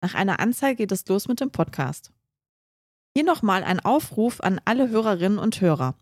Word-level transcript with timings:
Nach 0.00 0.14
einer 0.14 0.40
Anzeige 0.40 0.76
geht 0.76 0.92
es 0.92 1.06
los 1.08 1.28
mit 1.28 1.40
dem 1.40 1.50
Podcast. 1.50 2.12
Hier 3.14 3.24
nochmal 3.24 3.64
ein 3.64 3.80
Aufruf 3.80 4.40
an 4.40 4.60
alle 4.64 4.88
Hörerinnen 4.88 5.38
und 5.38 5.60
Hörer. 5.60 5.94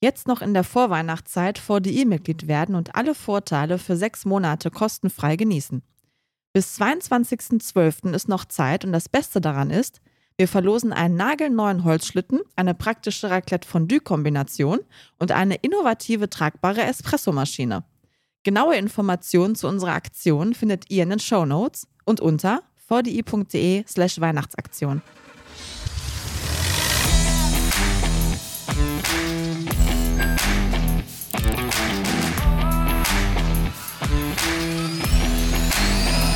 Jetzt 0.00 0.28
noch 0.28 0.42
in 0.42 0.54
der 0.54 0.64
Vorweihnachtszeit 0.64 1.58
VDI-Mitglied 1.58 2.48
werden 2.48 2.74
und 2.74 2.94
alle 2.94 3.14
Vorteile 3.14 3.78
für 3.78 3.96
sechs 3.96 4.24
Monate 4.24 4.70
kostenfrei 4.70 5.36
genießen. 5.36 5.82
Bis 6.52 6.78
22.12. 6.80 8.14
ist 8.14 8.28
noch 8.28 8.44
Zeit 8.44 8.84
und 8.84 8.92
das 8.92 9.08
Beste 9.08 9.40
daran 9.40 9.70
ist, 9.70 10.00
wir 10.36 10.48
verlosen 10.48 10.92
einen 10.92 11.16
nagelneuen 11.16 11.84
Holzschlitten, 11.84 12.40
eine 12.56 12.74
praktische 12.74 13.30
Raclette-Fondue-Kombination 13.30 14.80
und 15.18 15.32
eine 15.32 15.54
innovative 15.56 16.28
tragbare 16.28 16.82
Espressomaschine. 16.82 17.84
Genaue 18.42 18.76
Informationen 18.76 19.54
zu 19.54 19.68
unserer 19.68 19.92
Aktion 19.92 20.54
findet 20.54 20.90
ihr 20.90 21.04
in 21.04 21.10
den 21.10 21.20
Show 21.20 21.46
Notes 21.46 21.86
und 22.04 22.20
unter 22.20 22.62
vdi.de 22.94 23.84
slash 23.88 24.20
Weihnachtsaktion. 24.20 25.02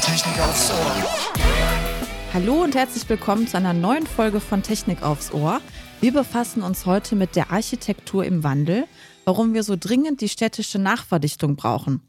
Technik 0.02 0.41
aufs 0.41 0.70
Ohr. 0.70 1.05
Hallo 2.34 2.62
und 2.65 2.74
herzlich 2.74 3.09
willkommen 3.09 3.46
zu 3.46 3.56
einer 3.56 3.73
neuen 3.73 4.06
Folge 4.06 4.40
von 4.40 4.62
Technik 4.62 5.02
aufs 5.02 5.32
Ohr. 5.32 5.60
Wir 6.01 6.12
befassen 6.12 6.62
uns 6.62 6.87
heute 6.87 7.15
mit 7.15 7.37
der 7.37 7.52
Architektur 7.52 8.24
im 8.24 8.43
Wandel, 8.43 8.87
warum 9.24 9.54
wir 9.54 9.62
so 9.62 9.77
dringend 9.79 10.20
die 10.20 10.29
städtische 10.29 10.79
Nachverdichtung 10.79 11.54
brauchen. 11.54 12.02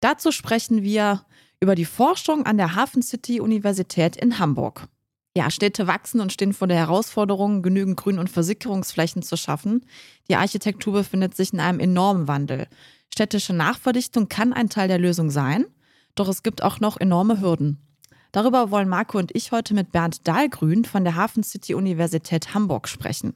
Dazu 0.00 0.32
sprechen 0.32 0.82
wir 0.82 1.24
über 1.64 1.74
die 1.74 1.86
Forschung 1.86 2.44
an 2.44 2.58
der 2.58 2.74
Hafen 2.74 3.00
City 3.00 3.40
Universität 3.40 4.16
in 4.16 4.38
Hamburg. 4.38 4.86
Ja, 5.34 5.50
Städte 5.50 5.86
wachsen 5.86 6.20
und 6.20 6.30
stehen 6.30 6.52
vor 6.52 6.68
der 6.68 6.76
Herausforderung, 6.76 7.62
genügend 7.62 7.96
Grün- 7.96 8.18
und 8.18 8.28
Versickerungsflächen 8.28 9.22
zu 9.22 9.38
schaffen. 9.38 9.86
Die 10.28 10.36
Architektur 10.36 10.92
befindet 10.92 11.34
sich 11.34 11.54
in 11.54 11.60
einem 11.60 11.80
enormen 11.80 12.28
Wandel. 12.28 12.68
Städtische 13.10 13.54
Nachverdichtung 13.54 14.28
kann 14.28 14.52
ein 14.52 14.68
Teil 14.68 14.88
der 14.88 14.98
Lösung 14.98 15.30
sein, 15.30 15.64
doch 16.14 16.28
es 16.28 16.42
gibt 16.42 16.62
auch 16.62 16.80
noch 16.80 17.00
enorme 17.00 17.40
Hürden. 17.40 17.78
Darüber 18.30 18.70
wollen 18.70 18.90
Marco 18.90 19.16
und 19.16 19.34
ich 19.34 19.50
heute 19.50 19.72
mit 19.72 19.90
Bernd 19.90 20.28
Dahlgrün 20.28 20.84
von 20.84 21.02
der 21.02 21.14
Hafen 21.14 21.44
City 21.44 21.72
Universität 21.72 22.52
Hamburg 22.52 22.88
sprechen. 22.88 23.32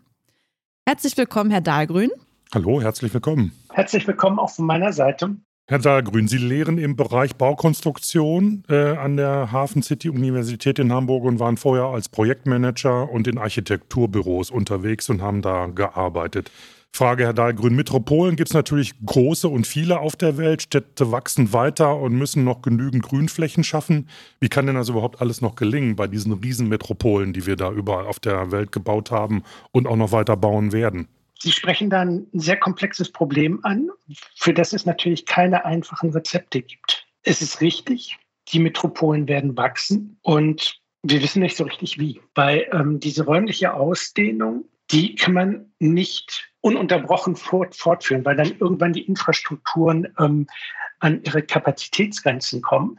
Herzlich 0.86 1.16
willkommen, 1.16 1.50
Herr 1.50 1.62
Dahlgrün. 1.62 2.10
Hallo, 2.52 2.82
herzlich 2.82 3.14
willkommen. 3.14 3.52
Herzlich 3.72 4.06
willkommen 4.06 4.38
auch 4.38 4.50
von 4.50 4.66
meiner 4.66 4.92
Seite. 4.92 5.34
Herr 5.70 5.78
Dahlgrün, 5.78 6.28
Sie 6.28 6.38
lehren 6.38 6.78
im 6.78 6.96
Bereich 6.96 7.36
Baukonstruktion 7.36 8.62
äh, 8.70 8.96
an 8.96 9.18
der 9.18 9.52
Hafen 9.52 9.82
City 9.82 10.08
Universität 10.08 10.78
in 10.78 10.90
Hamburg 10.90 11.24
und 11.24 11.40
waren 11.40 11.58
vorher 11.58 11.84
als 11.84 12.08
Projektmanager 12.08 13.10
und 13.10 13.28
in 13.28 13.36
Architekturbüros 13.36 14.50
unterwegs 14.50 15.10
und 15.10 15.20
haben 15.20 15.42
da 15.42 15.66
gearbeitet. 15.66 16.50
Frage, 16.90 17.24
Herr 17.24 17.34
Dahlgrün, 17.34 17.76
Metropolen 17.76 18.36
gibt 18.36 18.48
es 18.48 18.54
natürlich 18.54 18.94
große 19.04 19.46
und 19.46 19.66
viele 19.66 20.00
auf 20.00 20.16
der 20.16 20.38
Welt. 20.38 20.62
Städte 20.62 21.12
wachsen 21.12 21.52
weiter 21.52 21.98
und 21.98 22.14
müssen 22.14 22.44
noch 22.44 22.62
genügend 22.62 23.02
Grünflächen 23.02 23.62
schaffen. 23.62 24.08
Wie 24.40 24.48
kann 24.48 24.64
denn 24.64 24.76
das 24.76 24.88
überhaupt 24.88 25.20
alles 25.20 25.42
noch 25.42 25.54
gelingen 25.54 25.96
bei 25.96 26.06
diesen 26.06 26.32
Riesenmetropolen, 26.32 27.34
die 27.34 27.44
wir 27.44 27.56
da 27.56 27.70
überall 27.70 28.06
auf 28.06 28.20
der 28.20 28.52
Welt 28.52 28.72
gebaut 28.72 29.10
haben 29.10 29.42
und 29.70 29.86
auch 29.86 29.96
noch 29.96 30.12
weiter 30.12 30.38
bauen 30.38 30.72
werden? 30.72 31.08
Sie 31.38 31.52
sprechen 31.52 31.88
da 31.88 32.00
ein 32.00 32.26
sehr 32.32 32.56
komplexes 32.56 33.10
Problem 33.10 33.60
an, 33.64 33.90
für 34.34 34.52
das 34.52 34.72
es 34.72 34.86
natürlich 34.86 35.24
keine 35.24 35.64
einfachen 35.64 36.10
Rezepte 36.10 36.62
gibt. 36.62 37.06
Es 37.22 37.40
ist 37.42 37.60
richtig, 37.60 38.18
die 38.48 38.58
Metropolen 38.58 39.28
werden 39.28 39.56
wachsen 39.56 40.18
und 40.22 40.80
wir 41.02 41.22
wissen 41.22 41.42
nicht 41.42 41.56
so 41.56 41.64
richtig 41.64 41.98
wie, 41.98 42.20
weil 42.34 42.68
ähm, 42.72 42.98
diese 42.98 43.24
räumliche 43.24 43.72
Ausdehnung, 43.72 44.64
die 44.90 45.14
kann 45.14 45.32
man 45.32 45.72
nicht 45.78 46.50
ununterbrochen 46.60 47.36
fort, 47.36 47.76
fortführen, 47.76 48.24
weil 48.24 48.36
dann 48.36 48.58
irgendwann 48.58 48.92
die 48.92 49.02
Infrastrukturen 49.06 50.08
ähm, 50.18 50.46
an 50.98 51.22
ihre 51.22 51.42
Kapazitätsgrenzen 51.42 52.62
kommen. 52.62 52.98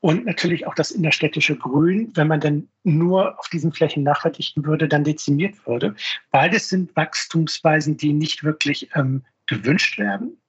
Und 0.00 0.26
natürlich 0.26 0.66
auch 0.66 0.74
das 0.74 0.90
innerstädtische 0.90 1.56
Grün, 1.56 2.12
wenn 2.14 2.28
man 2.28 2.40
dann 2.40 2.68
nur 2.84 3.38
auf 3.38 3.48
diesen 3.48 3.72
Flächen 3.72 4.02
nachverdichten 4.02 4.64
würde, 4.64 4.88
dann 4.88 5.04
dezimiert 5.04 5.66
würde. 5.66 5.94
Beides 6.30 6.68
sind 6.68 6.94
Wachstumsweisen, 6.96 7.96
die 7.96 8.12
nicht 8.12 8.44
wirklich 8.44 8.90
ähm, 8.94 9.24
gewünscht 9.46 9.98
werden. 9.98 10.40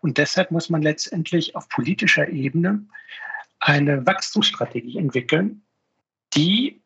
Und 0.00 0.18
deshalb 0.18 0.50
muss 0.50 0.70
man 0.70 0.82
letztendlich 0.82 1.54
auf 1.54 1.68
politischer 1.68 2.28
Ebene 2.28 2.84
eine 3.60 4.04
Wachstumsstrategie 4.04 4.98
entwickeln, 4.98 5.62
die 6.34 6.82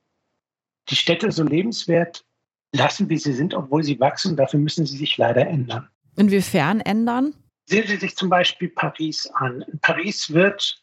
die 0.89 0.97
Städte 0.97 1.33
so 1.33 1.43
lebenswert 1.43 2.25
lassen, 2.73 3.09
wie 3.09 3.19
sie 3.19 3.33
sind, 3.33 3.55
obwohl 3.55 3.83
sie 3.83 3.99
wachsen. 3.99 4.37
Dafür 4.37 4.61
müssen 4.61 4.87
sie 4.87 4.97
sich 4.97 5.17
leider 5.17 5.47
ändern. 5.47 5.89
Inwiefern 6.17 6.81
ändern? 6.81 7.35
Sehen 7.67 7.87
Sie 7.87 7.97
sich 7.97 8.17
zum 8.17 8.31
Beispiel 8.31 8.71
Paris 8.71 9.27
an. 9.35 9.65
Paris 9.83 10.33
wird 10.33 10.83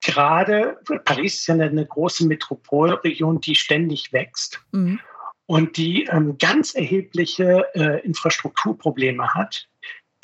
gerade, 0.00 0.78
Paris 1.04 1.40
ist 1.40 1.46
ja 1.46 1.54
eine, 1.54 1.86
große 1.86 2.26
Metropolregion, 2.26 3.40
die 3.40 3.54
ständig 3.54 4.12
wächst 4.12 4.60
mhm. 4.72 5.00
und 5.46 5.76
die 5.76 6.04
ähm, 6.04 6.38
ganz 6.38 6.74
erhebliche 6.74 7.66
äh, 7.74 8.00
Infrastrukturprobleme 8.04 9.34
hat, 9.34 9.68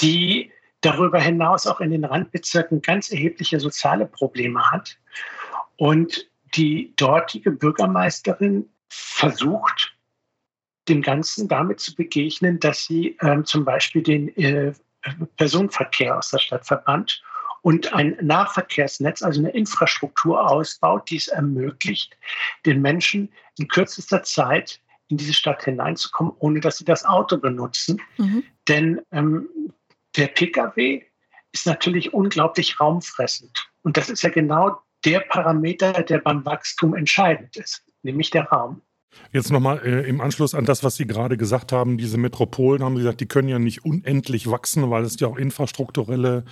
die 0.01 0.51
darüber 0.81 1.21
hinaus 1.21 1.67
auch 1.67 1.81
in 1.81 1.91
den 1.91 2.05
Randbezirken 2.05 2.83
ganz 2.83 3.11
erhebliche 3.11 3.61
soziale 3.61 4.07
Probleme 4.07 4.71
hat. 4.71 4.99
Und 5.77 6.31
die 6.55 6.95
dortige 6.97 7.51
Bürgermeisterin 7.51 8.69
versucht, 8.89 9.95
dem 10.89 11.03
Ganzen 11.03 11.49
damit 11.49 11.81
zu 11.81 11.95
begegnen, 11.95 12.61
dass 12.61 12.85
sie 12.85 13.17
ähm, 13.21 13.45
zum 13.45 13.65
Beispiel 13.65 14.03
den 14.03 14.35
äh, 14.37 14.73
Personenverkehr 15.37 16.17
aus 16.17 16.31
der 16.31 16.39
Stadt 16.39 16.67
verbannt 16.67 17.23
und 17.67 17.93
ein 17.95 18.17
Nahverkehrsnetz, 18.21 19.23
also 19.23 19.41
eine 19.41 19.51
Infrastruktur 19.51 20.49
ausbaut, 20.49 21.11
die 21.11 21.17
es 21.17 21.27
ermöglicht, 21.27 22.17
den 22.65 22.81
Menschen 22.81 23.29
in 23.59 23.67
kürzester 23.67 24.23
Zeit 24.23 24.81
in 25.09 25.17
diese 25.17 25.33
Stadt 25.33 25.65
hineinzukommen, 25.65 26.33
ohne 26.39 26.61
dass 26.61 26.79
sie 26.79 26.85
das 26.85 27.05
Auto 27.05 27.39
benutzen. 27.39 28.01
Mhm. 28.19 28.45
Denn 28.69 29.01
ähm, 29.11 29.49
der 30.15 30.29
Pkw 30.29 31.03
ist 31.51 31.67
natürlich 31.67 32.15
unglaublich 32.15 32.79
raumfressend. 32.79 33.69
Und 33.83 33.97
das 33.97 34.11
ist 34.11 34.23
ja 34.23 34.31
genau 34.31 34.81
der 35.05 35.19
Parameter, 35.19 35.93
der 36.05 36.19
beim 36.19 36.47
Wachstum 36.47 36.95
entscheidend 36.95 37.57
ist, 37.57 37.83
nämlich 38.05 38.31
der 38.31 38.45
Raum. 38.45 38.81
Jetzt 39.33 39.51
nochmal 39.51 39.81
äh, 39.85 40.09
im 40.09 40.21
Anschluss 40.21 40.55
an 40.55 40.67
das, 40.67 40.85
was 40.85 40.95
Sie 40.95 41.09
gerade 41.09 41.37
gesagt 41.37 41.73
haben, 41.73 41.99
diese 41.99 42.17
Metropolen, 42.17 42.85
haben 42.85 42.95
Sie 42.95 43.03
gesagt, 43.03 43.21
die 43.21 43.27
können 43.27 43.49
ja 43.49 43.59
nicht 43.59 43.85
unendlich 43.85 44.49
wachsen, 44.49 44.89
weil 44.89 45.03
es 45.03 45.19
ja 45.19 45.27
auch 45.27 45.37
infrastrukturelle 45.37 46.45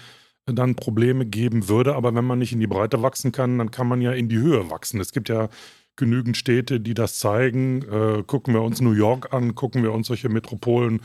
dann 0.47 0.75
Probleme 0.75 1.27
geben 1.27 1.69
würde. 1.69 1.94
Aber 1.94 2.15
wenn 2.15 2.25
man 2.25 2.38
nicht 2.38 2.53
in 2.53 2.60
die 2.60 2.66
Breite 2.66 3.03
wachsen 3.03 3.32
kann, 3.32 3.59
dann 3.59 3.71
kann 3.71 3.88
man 3.88 4.00
ja 4.00 4.12
in 4.12 4.28
die 4.28 4.38
Höhe 4.38 4.71
wachsen. 4.71 5.00
Es 5.00 5.12
gibt 5.12 5.28
ja 5.28 5.49
genügend 5.97 6.37
Städte, 6.37 6.81
die 6.81 6.94
das 6.94 7.19
zeigen. 7.19 7.82
Äh, 7.82 8.22
gucken 8.27 8.55
wir 8.55 8.62
uns 8.62 8.81
New 8.81 8.93
York 8.93 9.32
an, 9.32 9.55
gucken 9.55 9.82
wir 9.82 9.93
uns 9.93 10.09
solche 10.09 10.28
Metropolen 10.28 11.00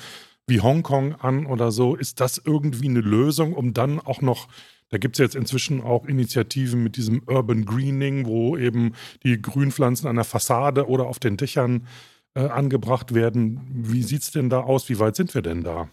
wie 0.48 0.62
Hongkong 0.62 1.16
an 1.16 1.46
oder 1.46 1.72
so. 1.72 1.96
Ist 1.96 2.20
das 2.20 2.42
irgendwie 2.44 2.90
eine 2.90 3.02
Lösung, 3.02 3.54
um 3.54 3.74
dann 3.74 4.00
auch 4.00 4.22
noch, 4.22 4.48
da 4.90 4.98
gibt 4.98 5.16
es 5.16 5.20
jetzt 5.20 5.36
inzwischen 5.36 5.82
auch 5.82 6.06
Initiativen 6.06 6.84
mit 6.84 6.98
diesem 6.98 7.22
Urban 7.28 7.66
Greening, 7.66 8.26
wo 8.26 8.58
eben 8.58 8.94
die 9.24 9.42
Grünpflanzen 9.42 10.10
an 10.10 10.16
der 10.16 10.26
Fassade 10.26 10.88
oder 10.88 11.06
auf 11.06 11.20
den 11.20 11.38
Dächern 11.38 11.88
äh, 12.34 12.42
angebracht 12.42 13.14
werden. 13.14 13.62
Wie 13.72 14.04
sieht 14.04 14.24
es 14.24 14.32
denn 14.32 14.50
da 14.50 14.62
aus? 14.62 14.90
Wie 14.90 15.00
weit 15.00 15.16
sind 15.16 15.34
wir 15.36 15.44
denn 15.44 15.64
da? 15.64 15.90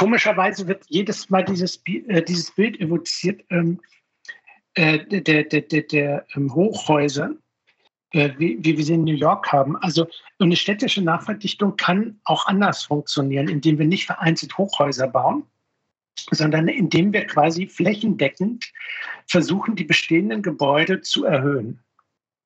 Komischerweise 0.00 0.66
wird 0.66 0.86
jedes 0.88 1.28
Mal 1.28 1.44
dieses, 1.44 1.82
äh, 1.84 2.22
dieses 2.22 2.50
Bild 2.52 2.80
evoziert 2.80 3.44
ähm, 3.50 3.80
äh, 4.72 4.98
der, 5.04 5.44
der, 5.44 5.60
der, 5.60 5.82
der 5.82 6.26
ähm, 6.34 6.54
Hochhäuser, 6.54 7.32
äh, 8.12 8.30
wie, 8.38 8.56
wie 8.64 8.78
wir 8.78 8.84
sie 8.84 8.94
in 8.94 9.04
New 9.04 9.12
York 9.12 9.52
haben. 9.52 9.76
Also 9.76 10.08
eine 10.38 10.56
städtische 10.56 11.02
Nachverdichtung 11.02 11.76
kann 11.76 12.18
auch 12.24 12.46
anders 12.46 12.84
funktionieren, 12.84 13.48
indem 13.48 13.78
wir 13.78 13.84
nicht 13.84 14.06
vereinzelt 14.06 14.56
Hochhäuser 14.56 15.06
bauen, 15.06 15.42
sondern 16.30 16.68
indem 16.68 17.12
wir 17.12 17.26
quasi 17.26 17.66
flächendeckend 17.66 18.72
versuchen, 19.26 19.76
die 19.76 19.84
bestehenden 19.84 20.40
Gebäude 20.40 21.02
zu 21.02 21.26
erhöhen. 21.26 21.78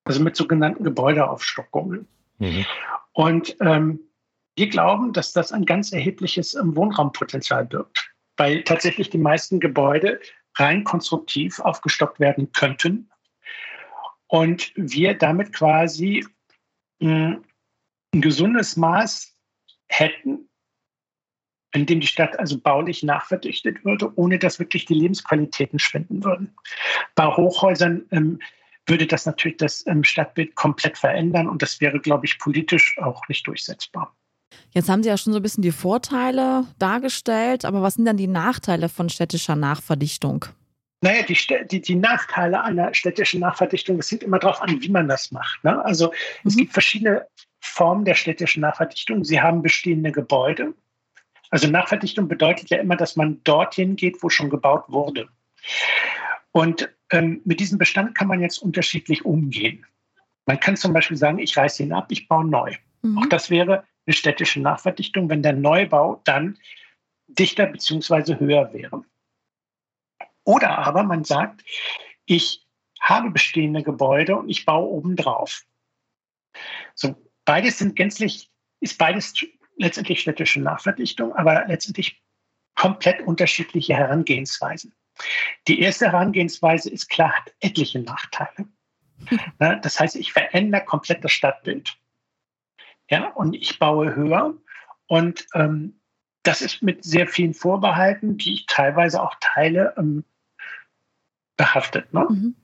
Also 0.03 0.21
mit 0.21 0.35
sogenannten 0.35 0.83
Gebäudeaufstockungen. 0.83 2.05
Mhm. 2.39 2.65
Und 3.13 3.55
ähm, 3.61 4.01
wir 4.55 4.69
glauben, 4.69 5.13
dass 5.13 5.33
das 5.33 5.51
ein 5.51 5.65
ganz 5.65 5.91
erhebliches 5.91 6.53
ähm, 6.53 6.75
Wohnraumpotenzial 6.75 7.65
birgt, 7.65 8.11
weil 8.37 8.63
tatsächlich 8.63 9.09
die 9.09 9.17
meisten 9.17 9.59
Gebäude 9.59 10.19
rein 10.55 10.83
konstruktiv 10.83 11.59
aufgestockt 11.59 12.19
werden 12.19 12.51
könnten 12.53 13.09
und 14.27 14.71
wir 14.75 15.13
damit 15.13 15.53
quasi 15.53 16.25
hm, 17.01 17.43
ein 18.13 18.21
gesundes 18.21 18.77
Maß 18.77 19.35
hätten, 19.89 20.49
in 21.73 21.85
dem 21.85 21.99
die 21.99 22.07
Stadt 22.07 22.39
also 22.39 22.57
baulich 22.59 23.03
nachverdichtet 23.03 23.83
würde, 23.83 24.11
ohne 24.17 24.39
dass 24.39 24.59
wirklich 24.59 24.85
die 24.85 24.93
Lebensqualitäten 24.93 25.77
schwinden 25.77 26.23
würden. 26.23 26.55
Bei 27.15 27.27
Hochhäusern 27.27 28.05
ähm, 28.11 28.39
würde 28.87 29.05
das 29.05 29.25
natürlich 29.25 29.57
das 29.57 29.85
ähm, 29.87 30.05
Stadtbild 30.05 30.55
komplett 30.55 30.97
verändern 30.97 31.49
und 31.49 31.61
das 31.61 31.81
wäre, 31.81 31.99
glaube 31.99 32.25
ich, 32.25 32.39
politisch 32.39 32.97
auch 32.99 33.27
nicht 33.27 33.45
durchsetzbar. 33.45 34.15
Jetzt 34.71 34.89
haben 34.89 35.03
Sie 35.03 35.09
ja 35.09 35.17
schon 35.17 35.33
so 35.33 35.39
ein 35.39 35.43
bisschen 35.43 35.61
die 35.61 35.71
Vorteile 35.71 36.65
dargestellt, 36.79 37.65
aber 37.65 37.81
was 37.81 37.95
sind 37.95 38.05
dann 38.05 38.17
die 38.17 38.27
Nachteile 38.27 38.89
von 38.89 39.09
städtischer 39.09 39.55
Nachverdichtung? 39.55 40.45
Naja, 41.01 41.23
die, 41.23 41.37
die, 41.69 41.81
die 41.81 41.95
Nachteile 41.95 42.63
einer 42.63 42.93
städtischen 42.93 43.41
Nachverdichtung, 43.41 43.99
es 43.99 44.07
sieht 44.07 44.23
immer 44.23 44.39
darauf 44.39 44.61
an, 44.61 44.81
wie 44.81 44.89
man 44.89 45.07
das 45.07 45.31
macht. 45.31 45.63
Ne? 45.63 45.83
Also 45.85 46.07
mhm. 46.07 46.47
es 46.47 46.57
gibt 46.57 46.73
verschiedene 46.73 47.27
Formen 47.59 48.05
der 48.05 48.15
städtischen 48.15 48.61
Nachverdichtung. 48.61 49.23
Sie 49.23 49.39
haben 49.39 49.61
bestehende 49.61 50.11
Gebäude. 50.11 50.73
Also 51.51 51.67
Nachverdichtung 51.67 52.27
bedeutet 52.27 52.69
ja 52.69 52.77
immer, 52.77 52.95
dass 52.95 53.15
man 53.15 53.39
dorthin 53.43 53.95
geht, 53.95 54.21
wo 54.23 54.29
schon 54.29 54.49
gebaut 54.49 54.85
wurde. 54.87 55.27
Und 56.51 56.89
ähm, 57.11 57.41
mit 57.45 57.59
diesem 57.59 57.77
Bestand 57.77 58.15
kann 58.15 58.27
man 58.27 58.41
jetzt 58.41 58.59
unterschiedlich 58.59 59.25
umgehen. 59.25 59.85
Man 60.45 60.59
kann 60.59 60.75
zum 60.75 60.93
Beispiel 60.93 61.17
sagen, 61.17 61.39
ich 61.39 61.55
reiße 61.55 61.83
ihn 61.83 61.93
ab, 61.93 62.07
ich 62.09 62.27
baue 62.27 62.45
neu. 62.45 62.73
Mhm. 63.01 63.17
Auch 63.17 63.25
das 63.27 63.49
wäre 63.49 63.83
eine 64.05 64.13
städtische 64.13 64.61
Nachverdichtung, 64.61 65.29
wenn 65.29 65.43
der 65.43 65.53
Neubau 65.53 66.21
dann 66.25 66.57
dichter 67.27 67.65
bzw. 67.65 68.39
höher 68.39 68.71
wäre. 68.73 69.03
Oder 70.43 70.77
aber 70.77 71.03
man 71.03 71.23
sagt, 71.23 71.63
ich 72.25 72.65
habe 73.01 73.31
bestehende 73.31 73.83
Gebäude 73.83 74.35
und 74.35 74.49
ich 74.49 74.65
baue 74.65 74.89
obendrauf. 74.89 75.63
So, 76.93 77.15
beides 77.45 77.79
sind 77.79 77.95
gänzlich, 77.95 78.49
ist 78.79 78.97
beides 78.97 79.33
letztendlich 79.77 80.21
städtische 80.21 80.61
Nachverdichtung, 80.61 81.35
aber 81.35 81.65
letztendlich 81.67 82.21
komplett 82.75 83.21
unterschiedliche 83.21 83.95
Herangehensweisen. 83.95 84.93
Die 85.67 85.79
erste 85.79 86.11
Herangehensweise 86.11 86.89
ist 86.89 87.09
klar, 87.09 87.33
hat 87.33 87.53
etliche 87.59 87.99
Nachteile. 87.99 88.67
Das 89.57 89.99
heißt, 89.99 90.17
ich 90.17 90.33
verändere 90.33 90.83
komplett 90.83 91.23
das 91.23 91.31
Stadtbild. 91.31 91.97
Ja, 93.09 93.29
und 93.29 93.53
ich 93.55 93.79
baue 93.79 94.15
höher. 94.15 94.53
Und 95.07 95.45
ähm, 95.53 95.99
das 96.43 96.61
ist 96.61 96.81
mit 96.81 97.03
sehr 97.03 97.27
vielen 97.27 97.53
Vorbehalten, 97.53 98.37
die 98.37 98.53
ich 98.53 98.65
teilweise 98.67 99.21
auch 99.21 99.35
teile, 99.39 99.93
ähm, 99.97 100.23
behaftet. 101.57 102.13
Ne? 102.13 102.25
Mhm. 102.29 102.55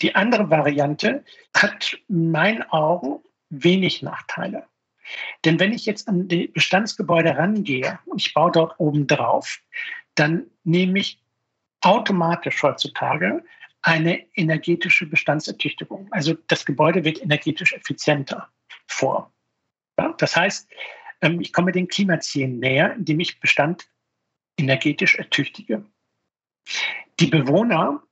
Die 0.00 0.14
andere 0.14 0.50
Variante 0.50 1.24
hat 1.54 1.96
in 2.08 2.30
meinen 2.30 2.62
Augen 2.70 3.22
wenig 3.48 4.02
Nachteile. 4.02 4.66
Denn 5.44 5.60
wenn 5.60 5.72
ich 5.72 5.86
jetzt 5.86 6.08
an 6.08 6.28
die 6.28 6.48
Bestandsgebäude 6.48 7.36
rangehe 7.36 7.98
und 8.06 8.20
ich 8.20 8.34
baue 8.34 8.50
dort 8.50 8.78
oben 8.78 9.06
drauf, 9.06 9.60
dann 10.14 10.46
nehme 10.64 10.98
ich 10.98 11.22
automatisch 11.80 12.62
heutzutage 12.62 13.44
eine 13.82 14.26
energetische 14.34 15.06
Bestandsertüchtigung. 15.06 16.08
Also 16.10 16.34
das 16.48 16.66
Gebäude 16.66 17.04
wird 17.04 17.22
energetisch 17.22 17.72
effizienter 17.72 18.48
vor. 18.88 19.32
Ja, 19.98 20.14
das 20.18 20.36
heißt, 20.36 20.68
ähm, 21.22 21.40
ich 21.40 21.52
komme 21.52 21.72
den 21.72 21.88
Klimazielen 21.88 22.58
näher, 22.58 22.94
indem 22.94 23.20
ich 23.20 23.40
Bestand 23.40 23.88
energetisch 24.58 25.16
ertüchtige. 25.16 25.84
Die 27.20 27.26
Bewohner 27.26 28.02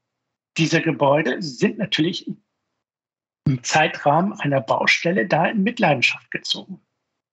dieser 0.57 0.81
Gebäude 0.81 1.43
sind 1.43 1.79
natürlich 1.79 2.31
im 3.47 3.63
Zeitrahmen 3.63 4.33
einer 4.41 4.61
Baustelle 4.61 5.27
da 5.27 5.47
in 5.47 5.63
Mitleidenschaft 5.63 6.31
gezogen. 6.31 6.81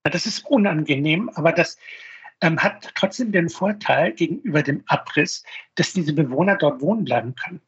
Das 0.03 0.25
ist 0.25 0.45
unangenehm, 0.45 1.29
aber 1.35 1.51
das 1.51 1.77
ähm, 2.41 2.61
hat 2.61 2.91
trotzdem 2.95 3.31
den 3.31 3.49
Vorteil 3.49 4.13
gegenüber 4.13 4.63
dem 4.63 4.83
Abriss, 4.87 5.43
dass 5.75 5.93
diese 5.93 6.13
Bewohner 6.13 6.57
dort 6.57 6.81
wohnen 6.81 7.05
bleiben 7.05 7.35
können. 7.35 7.61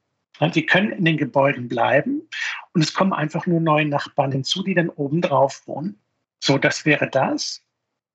Sie 0.52 0.66
können 0.66 0.92
in 0.92 1.06
den 1.06 1.18
Gebäuden 1.18 1.68
bleiben 1.68 2.28
und 2.74 2.82
es 2.82 2.94
kommen 2.94 3.14
einfach 3.14 3.46
nur 3.46 3.62
neue 3.62 3.86
Nachbarn 3.86 4.32
hinzu, 4.32 4.64
die 4.64 4.74
dann 4.74 4.90
oben 4.90 5.22
drauf 5.22 5.62
wohnen. 5.68 6.03
So, 6.44 6.58
das 6.58 6.86
wäre 6.86 7.10
das. 7.10 7.62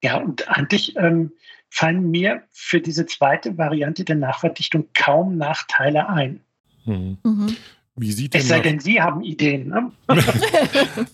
Ja, 0.02 0.18
und 0.18 0.46
eigentlich 0.48 0.94
ähm, 0.96 1.32
fallen 1.70 2.10
mir 2.10 2.42
für 2.50 2.78
diese 2.78 3.06
zweite 3.06 3.56
Variante 3.56 4.04
der 4.04 4.16
Nachverdichtung 4.16 4.86
kaum 4.92 5.38
Nachteile 5.38 6.10
ein. 6.10 6.40
Mhm. 6.84 7.16
Mhm. 7.24 7.56
Wie 7.96 8.12
sieht 8.12 8.34
es 8.34 8.46
sei 8.46 8.60
denn, 8.60 8.80
Sie 8.80 9.00
haben 9.00 9.22
Ideen. 9.22 9.68
Ne? 9.68 9.92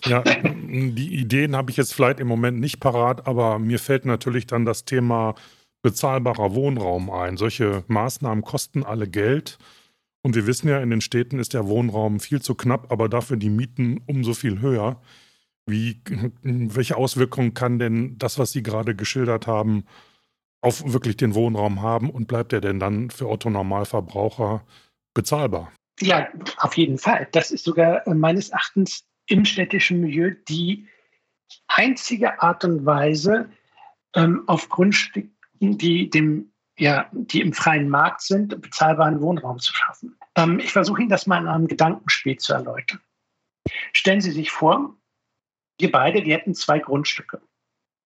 ja, 0.05 0.23
die 0.23 1.15
Ideen 1.15 1.55
habe 1.55 1.71
ich 1.71 1.77
jetzt 1.77 1.93
vielleicht 1.93 2.19
im 2.19 2.27
Moment 2.27 2.59
nicht 2.59 2.81
parat, 2.81 3.25
aber 3.27 3.59
mir 3.59 3.79
fällt 3.79 4.03
natürlich 4.03 4.45
dann 4.45 4.65
das 4.65 4.83
Thema 4.83 5.35
bezahlbarer 5.83 6.53
Wohnraum 6.53 7.09
ein. 7.09 7.37
Solche 7.37 7.85
Maßnahmen 7.87 8.43
kosten 8.43 8.83
alle 8.83 9.07
Geld. 9.07 9.57
Und 10.21 10.35
wir 10.35 10.47
wissen 10.47 10.67
ja, 10.67 10.81
in 10.81 10.89
den 10.89 11.01
Städten 11.01 11.39
ist 11.39 11.53
der 11.53 11.65
Wohnraum 11.65 12.19
viel 12.19 12.41
zu 12.41 12.55
knapp, 12.55 12.91
aber 12.91 13.07
dafür 13.07 13.37
die 13.37 13.49
Mieten 13.49 14.01
umso 14.05 14.33
viel 14.33 14.59
höher. 14.59 14.99
Wie, 15.67 16.01
welche 16.43 16.97
Auswirkungen 16.97 17.53
kann 17.53 17.79
denn 17.79 18.17
das, 18.17 18.37
was 18.37 18.51
Sie 18.51 18.63
gerade 18.63 18.95
geschildert 18.95 19.47
haben, 19.47 19.85
auf 20.61 20.83
wirklich 20.91 21.17
den 21.17 21.35
Wohnraum 21.35 21.81
haben 21.81 22.09
und 22.09 22.27
bleibt 22.27 22.53
er 22.53 22.61
denn 22.61 22.79
dann 22.79 23.09
für 23.09 23.29
Otto 23.29 23.49
Normalverbraucher 23.49 24.65
bezahlbar? 25.13 25.71
Ja, 25.99 26.27
auf 26.57 26.75
jeden 26.75 26.97
Fall. 26.97 27.27
Das 27.31 27.51
ist 27.51 27.63
sogar 27.63 28.05
äh, 28.07 28.13
meines 28.13 28.49
Erachtens 28.49 29.05
im 29.27 29.45
städtischen 29.45 30.01
Milieu 30.01 30.35
die 30.49 30.87
einzige 31.67 32.41
Art 32.41 32.63
und 32.63 32.85
Weise, 32.85 33.49
ähm, 34.15 34.43
auf 34.47 34.69
Grundstücken, 34.69 35.31
die 35.59 36.09
dem 36.09 36.51
ja, 36.77 37.09
die 37.13 37.41
im 37.41 37.53
freien 37.53 37.89
Markt 37.89 38.21
sind, 38.21 38.61
bezahlbaren 38.61 39.21
Wohnraum 39.21 39.59
zu 39.59 39.73
schaffen. 39.73 40.17
Ähm, 40.35 40.59
ich 40.59 40.73
versuche 40.73 41.01
Ihnen 41.01 41.09
das 41.09 41.25
mal 41.25 41.39
in 41.39 41.47
einem 41.47 41.67
Gedankenspiel 41.67 42.37
zu 42.37 42.53
erläutern. 42.53 42.99
Stellen 43.93 44.21
Sie 44.21 44.31
sich 44.31 44.51
vor, 44.51 44.93
wir 45.79 45.91
beide, 45.91 46.25
wir 46.25 46.37
hätten 46.37 46.55
zwei 46.55 46.79
Grundstücke. 46.79 47.41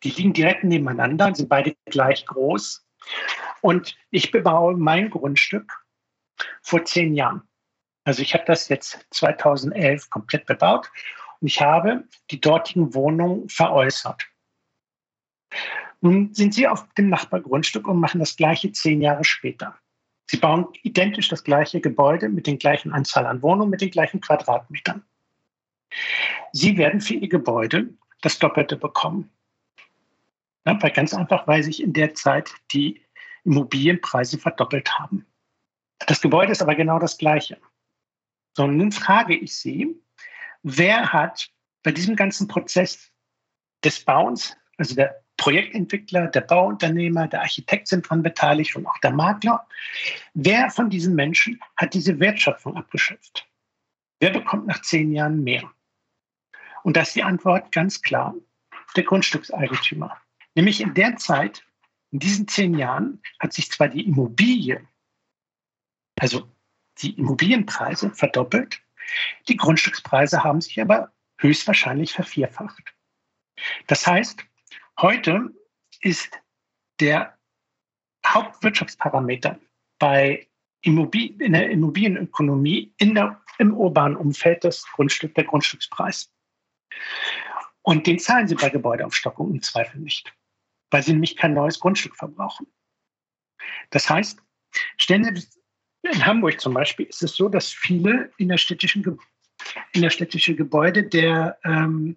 Die 0.03 0.09
liegen 0.09 0.33
direkt 0.33 0.63
nebeneinander, 0.63 1.33
sind 1.35 1.49
beide 1.49 1.75
gleich 1.85 2.25
groß. 2.25 2.85
Und 3.61 3.97
ich 4.11 4.31
bebaue 4.31 4.75
mein 4.75 5.09
Grundstück 5.09 5.85
vor 6.61 6.85
zehn 6.85 7.13
Jahren. 7.15 7.41
Also 8.05 8.21
ich 8.21 8.33
habe 8.33 8.45
das 8.45 8.69
jetzt 8.69 9.05
2011 9.11 10.09
komplett 10.09 10.45
bebaut 10.45 10.89
und 11.41 11.47
ich 11.47 11.61
habe 11.61 12.05
die 12.31 12.39
dortigen 12.39 12.93
Wohnungen 12.93 13.49
veräußert. 13.49 14.25
Nun 16.01 16.33
sind 16.33 16.53
Sie 16.53 16.67
auf 16.67 16.87
dem 16.93 17.09
Nachbargrundstück 17.09 17.87
und 17.87 17.99
machen 17.99 18.19
das 18.19 18.35
gleiche 18.35 18.71
zehn 18.71 19.01
Jahre 19.01 19.25
später. 19.25 19.77
Sie 20.27 20.37
bauen 20.37 20.67
identisch 20.83 21.27
das 21.27 21.43
gleiche 21.43 21.81
Gebäude 21.81 22.29
mit 22.29 22.47
den 22.47 22.57
gleichen 22.57 22.93
Anzahl 22.93 23.25
an 23.25 23.41
Wohnungen, 23.41 23.71
mit 23.71 23.81
den 23.81 23.91
gleichen 23.91 24.21
Quadratmetern. 24.21 25.03
Sie 26.51 26.77
werden 26.77 27.01
für 27.01 27.15
Ihr 27.15 27.29
Gebäude 27.29 27.93
das 28.21 28.39
Doppelte 28.39 28.75
bekommen. 28.75 29.29
Ja, 30.65 30.81
weil 30.81 30.91
ganz 30.91 31.13
einfach, 31.13 31.47
weil 31.47 31.63
sich 31.63 31.81
in 31.81 31.93
der 31.93 32.13
Zeit 32.15 32.51
die 32.73 33.01
Immobilienpreise 33.43 34.37
verdoppelt 34.37 34.99
haben. 34.99 35.25
Das 36.05 36.21
Gebäude 36.21 36.51
ist 36.51 36.61
aber 36.61 36.75
genau 36.75 36.99
das 36.99 37.17
gleiche. 37.17 37.57
Nun 38.57 38.91
frage 38.91 39.35
ich 39.35 39.55
Sie, 39.55 39.95
wer 40.63 41.13
hat 41.13 41.49
bei 41.83 41.91
diesem 41.91 42.15
ganzen 42.15 42.47
Prozess 42.47 43.11
des 43.83 44.03
Bauens, 44.03 44.55
also 44.77 44.95
der 44.95 45.23
Projektentwickler, 45.37 46.27
der 46.27 46.41
Bauunternehmer, 46.41 47.27
der 47.27 47.41
Architekt 47.41 47.87
sind 47.87 48.05
daran 48.05 48.21
beteiligt 48.21 48.75
und 48.75 48.85
auch 48.85 48.97
der 48.97 49.11
Makler, 49.11 49.65
wer 50.33 50.69
von 50.69 50.89
diesen 50.89 51.15
Menschen 51.15 51.61
hat 51.77 51.93
diese 51.93 52.19
Wertschöpfung 52.19 52.75
abgeschöpft? 52.75 53.47
Wer 54.19 54.31
bekommt 54.31 54.67
nach 54.67 54.81
zehn 54.81 55.13
Jahren 55.13 55.43
mehr? 55.43 55.71
Und 56.83 56.97
da 56.97 57.01
ist 57.01 57.15
die 57.15 57.23
Antwort 57.23 57.71
ganz 57.71 58.01
klar, 58.01 58.35
der 58.95 59.03
Grundstückseigentümer. 59.03 60.19
Nämlich 60.55 60.81
in 60.81 60.93
der 60.93 61.17
Zeit, 61.17 61.63
in 62.11 62.19
diesen 62.19 62.47
zehn 62.47 62.77
Jahren, 62.77 63.21
hat 63.39 63.53
sich 63.53 63.71
zwar 63.71 63.87
die 63.87 64.05
Immobilie, 64.05 64.85
also 66.19 66.49
die 66.99 67.17
Immobilienpreise 67.17 68.11
verdoppelt. 68.11 68.81
Die 69.47 69.57
Grundstückspreise 69.57 70.43
haben 70.43 70.61
sich 70.61 70.81
aber 70.81 71.11
höchstwahrscheinlich 71.37 72.13
vervierfacht. 72.13 72.95
Das 73.87 74.05
heißt, 74.05 74.45
heute 74.99 75.53
ist 76.01 76.39
der 76.99 77.37
Hauptwirtschaftsparameter 78.25 79.59
bei 79.97 80.47
Immobilien, 80.81 81.39
in 81.41 81.53
der 81.53 81.69
Immobilienökonomie 81.69 82.93
in 82.97 83.15
der, 83.15 83.41
im 83.57 83.73
urbanen 83.73 84.15
Umfeld 84.15 84.63
das 84.63 84.85
Grundstück, 84.91 85.35
der 85.35 85.43
Grundstückspreis. 85.43 86.31
Und 87.81 88.07
den 88.07 88.19
zahlen 88.19 88.47
sie 88.47 88.55
bei 88.55 88.69
Gebäudeaufstockung 88.69 89.51
im 89.51 89.61
Zweifel 89.61 89.99
nicht, 89.99 90.33
weil 90.91 91.03
sie 91.03 91.13
nämlich 91.13 91.35
kein 91.35 91.53
neues 91.53 91.79
Grundstück 91.79 92.15
verbrauchen. 92.15 92.67
Das 93.89 94.09
heißt, 94.09 94.39
stellen 94.97 95.35
Sie 95.35 95.47
in 96.01 96.25
Hamburg 96.25 96.59
zum 96.61 96.73
Beispiel 96.73 97.07
ist 97.07 97.23
es 97.23 97.35
so, 97.35 97.49
dass 97.49 97.69
viele 97.69 98.31
innerstädtischen, 98.37 99.19
innerstädtische 99.93 100.55
Gebäude 100.55 101.03
der, 101.03 101.57
ähm, 101.63 102.15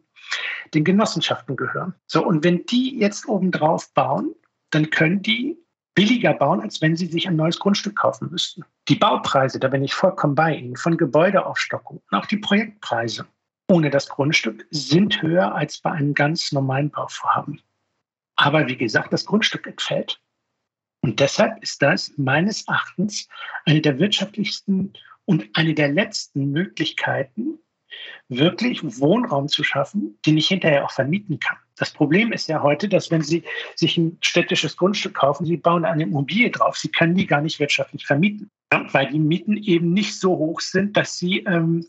den 0.73 0.85
Genossenschaften 0.85 1.57
gehören. 1.57 1.95
So, 2.07 2.25
und 2.25 2.45
wenn 2.45 2.65
die 2.67 2.99
jetzt 2.99 3.27
obendrauf 3.27 3.93
bauen, 3.93 4.35
dann 4.71 4.91
können 4.91 5.23
die 5.23 5.59
billiger 5.95 6.33
bauen, 6.33 6.61
als 6.61 6.81
wenn 6.81 6.97
sie 6.97 7.07
sich 7.07 7.29
ein 7.29 7.37
neues 7.37 7.59
Grundstück 7.59 7.97
kaufen 7.97 8.31
müssten. 8.31 8.65
Die 8.89 8.95
Baupreise, 8.95 9.59
da 9.59 9.69
bin 9.69 9.85
ich 9.85 9.95
vollkommen 9.95 10.35
bei 10.35 10.55
Ihnen, 10.55 10.77
von 10.77 10.97
Gebäudeaufstockung 10.97 12.03
und 12.11 12.19
auch 12.19 12.27
die 12.27 12.39
Projektpreise 12.39 13.27
ohne 13.73 13.89
das 13.89 14.09
Grundstück 14.09 14.67
sind 14.71 15.23
höher 15.23 15.55
als 15.55 15.79
bei 15.79 15.91
einem 15.91 16.13
ganz 16.13 16.53
normalen 16.53 16.91
Bauvorhaben. 16.91 17.63
Aber 18.37 18.69
wie 18.69 18.77
gesagt, 18.77 19.13
das 19.15 19.25
Grundstück 19.25 19.67
entfällt. 19.67 20.21
Und 21.01 21.21
deshalb 21.21 21.63
ist 21.63 21.81
das 21.81 22.13
meines 22.19 22.69
Erachtens 22.69 23.29
eine 23.65 23.81
der 23.81 23.99
wirtschaftlichsten 23.99 24.93
und 25.25 25.49
eine 25.55 25.73
der 25.73 25.89
letzten 25.89 26.53
Möglichkeiten, 26.53 27.59
wirklich 28.29 28.83
Wohnraum 29.01 29.49
zu 29.49 29.65
schaffen, 29.65 30.19
den 30.27 30.37
ich 30.37 30.49
hinterher 30.49 30.85
auch 30.85 30.91
vermieten 30.91 31.41
kann. 31.41 31.57
Das 31.77 31.93
Problem 31.93 32.33
ist 32.33 32.49
ja 32.49 32.63
heute, 32.63 32.89
dass 32.89 33.11
wenn 33.11 33.23
Sie 33.23 33.43
sich 33.75 33.97
ein 33.97 34.19
städtisches 34.21 34.77
Grundstück 34.77 35.15
kaufen, 35.15 35.47
Sie 35.47 35.57
bauen 35.57 35.85
eine 35.85 36.03
Immobilie 36.05 36.51
drauf, 36.51 36.77
Sie 36.77 36.89
können 36.89 37.15
die 37.15 37.27
gar 37.27 37.41
nicht 37.41 37.59
wirtschaftlich 37.59 38.07
vermieten, 38.07 38.51
weil 38.93 39.09
die 39.09 39.19
Mieten 39.19 39.57
eben 39.57 39.93
nicht 39.93 40.19
so 40.19 40.37
hoch 40.37 40.61
sind, 40.61 40.97
dass 40.97 41.19
Sie, 41.19 41.41
ähm, 41.41 41.87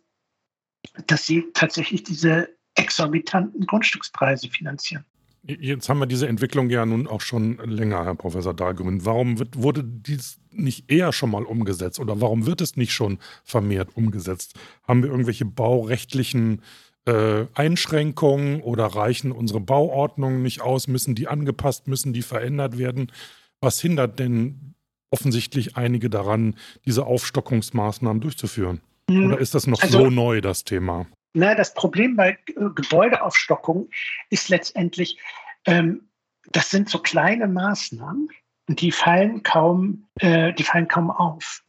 dass 1.08 1.26
Sie 1.26 1.46
tatsächlich 1.54 2.04
diese 2.04 2.50
exorbitanten 2.76 3.66
Grundstückspreise 3.66 4.50
finanzieren. 4.50 5.06
Jetzt 5.46 5.90
haben 5.90 6.00
wir 6.00 6.06
diese 6.06 6.28
Entwicklung 6.28 6.70
ja 6.70 6.86
nun 6.86 7.06
auch 7.06 7.20
schon 7.20 7.58
länger, 7.58 8.06
Herr 8.06 8.16
Professor 8.16 8.54
Dahlgrün. 8.54 9.06
Warum 9.06 9.40
wird, 9.40 9.62
wurde 9.62 9.84
dies 9.84 10.40
nicht 10.52 10.90
eher 10.90 11.12
schon 11.12 11.32
mal 11.32 11.44
umgesetzt 11.44 12.00
oder 12.00 12.22
warum 12.22 12.46
wird 12.46 12.62
es 12.62 12.78
nicht 12.78 12.94
schon 12.94 13.20
vermehrt 13.44 13.98
umgesetzt? 13.98 14.56
Haben 14.88 15.04
wir 15.04 15.10
irgendwelche 15.10 15.44
baurechtlichen 15.44 16.62
äh, 17.06 17.46
Einschränkungen 17.56 18.62
oder 18.62 18.86
reichen 18.86 19.34
unsere 19.34 19.60
Bauordnungen 19.60 20.42
nicht 20.42 20.62
aus? 20.62 20.88
Müssen 20.88 21.14
die 21.14 21.28
angepasst, 21.28 21.88
müssen 21.90 22.14
die 22.14 22.22
verändert 22.22 22.78
werden? 22.78 23.12
Was 23.60 23.82
hindert 23.82 24.20
denn 24.20 24.76
offensichtlich 25.10 25.76
einige 25.76 26.10
daran, 26.10 26.56
diese 26.86 27.06
Aufstockungsmaßnahmen 27.06 28.22
durchzuführen? 28.22 28.80
Hm, 29.10 29.28
oder 29.28 29.40
ist 29.40 29.54
das 29.56 29.68
noch 29.68 29.82
also, 29.82 30.00
so 30.00 30.10
neu, 30.10 30.42
das 30.42 30.64
Thema? 30.64 31.06
Na, 31.34 31.56
das 31.56 31.74
Problem 31.74 32.16
bei 32.16 32.38
Gebäudeaufstockung 32.56 33.90
ist 34.30 34.50
letztendlich, 34.50 35.18
ähm, 35.66 36.08
das 36.52 36.70
sind 36.70 36.90
so 36.90 37.00
kleine 37.00 37.48
Maßnahmen 37.48 38.30
die 38.68 38.92
fallen 38.92 39.44
kaum, 39.44 40.08
äh, 40.20 40.54
die 40.54 40.64
fallen 40.64 40.88
kaum 40.88 41.12
auf. 41.12 41.64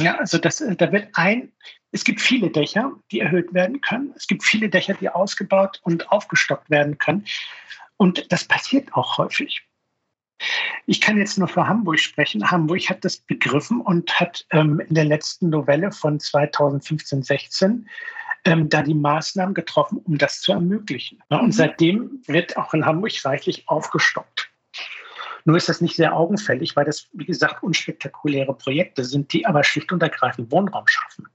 Ja, 0.00 0.16
also 0.16 0.38
das, 0.38 0.60
äh, 0.60 0.76
da 0.76 0.90
wird 0.92 1.08
ein, 1.14 1.52
es 1.92 2.04
gibt 2.04 2.20
viele 2.20 2.50
Dächer, 2.50 2.92
die 3.10 3.20
erhöht 3.20 3.54
werden 3.54 3.80
können. 3.80 4.12
Es 4.16 4.26
gibt 4.26 4.42
viele 4.42 4.68
Dächer, 4.68 4.94
die 4.94 5.08
ausgebaut 5.08 5.80
und 5.84 6.10
aufgestockt 6.10 6.68
werden 6.68 6.98
können. 6.98 7.24
Und 7.96 8.30
das 8.32 8.44
passiert 8.44 8.92
auch 8.94 9.18
häufig. 9.18 9.62
Ich 10.86 11.00
kann 11.00 11.16
jetzt 11.16 11.38
nur 11.38 11.48
für 11.48 11.66
Hamburg 11.66 11.98
sprechen. 11.98 12.50
Hamburg 12.50 12.88
hat 12.90 13.04
das 13.04 13.18
begriffen 13.18 13.80
und 13.80 14.18
hat 14.20 14.46
ähm, 14.50 14.80
in 14.80 14.94
der 14.94 15.04
letzten 15.04 15.48
Novelle 15.50 15.92
von 15.92 16.18
2015-16 16.18 17.84
ähm, 18.44 18.68
da 18.68 18.82
die 18.82 18.94
Maßnahmen 18.94 19.54
getroffen, 19.54 19.98
um 20.04 20.18
das 20.18 20.40
zu 20.40 20.52
ermöglichen. 20.52 21.22
Und 21.28 21.46
mhm. 21.46 21.52
seitdem 21.52 22.22
wird 22.26 22.56
auch 22.56 22.74
in 22.74 22.84
Hamburg 22.84 23.12
reichlich 23.24 23.68
aufgestockt. 23.68 24.50
Nur 25.46 25.56
ist 25.56 25.68
das 25.68 25.80
nicht 25.80 25.96
sehr 25.96 26.16
augenfällig, 26.16 26.74
weil 26.74 26.86
das, 26.86 27.08
wie 27.12 27.26
gesagt, 27.26 27.62
unspektakuläre 27.62 28.54
Projekte 28.54 29.04
sind, 29.04 29.32
die 29.32 29.46
aber 29.46 29.62
schlicht 29.62 29.92
und 29.92 30.02
ergreifend 30.02 30.50
Wohnraum 30.50 30.86
schaffen. 30.86 31.28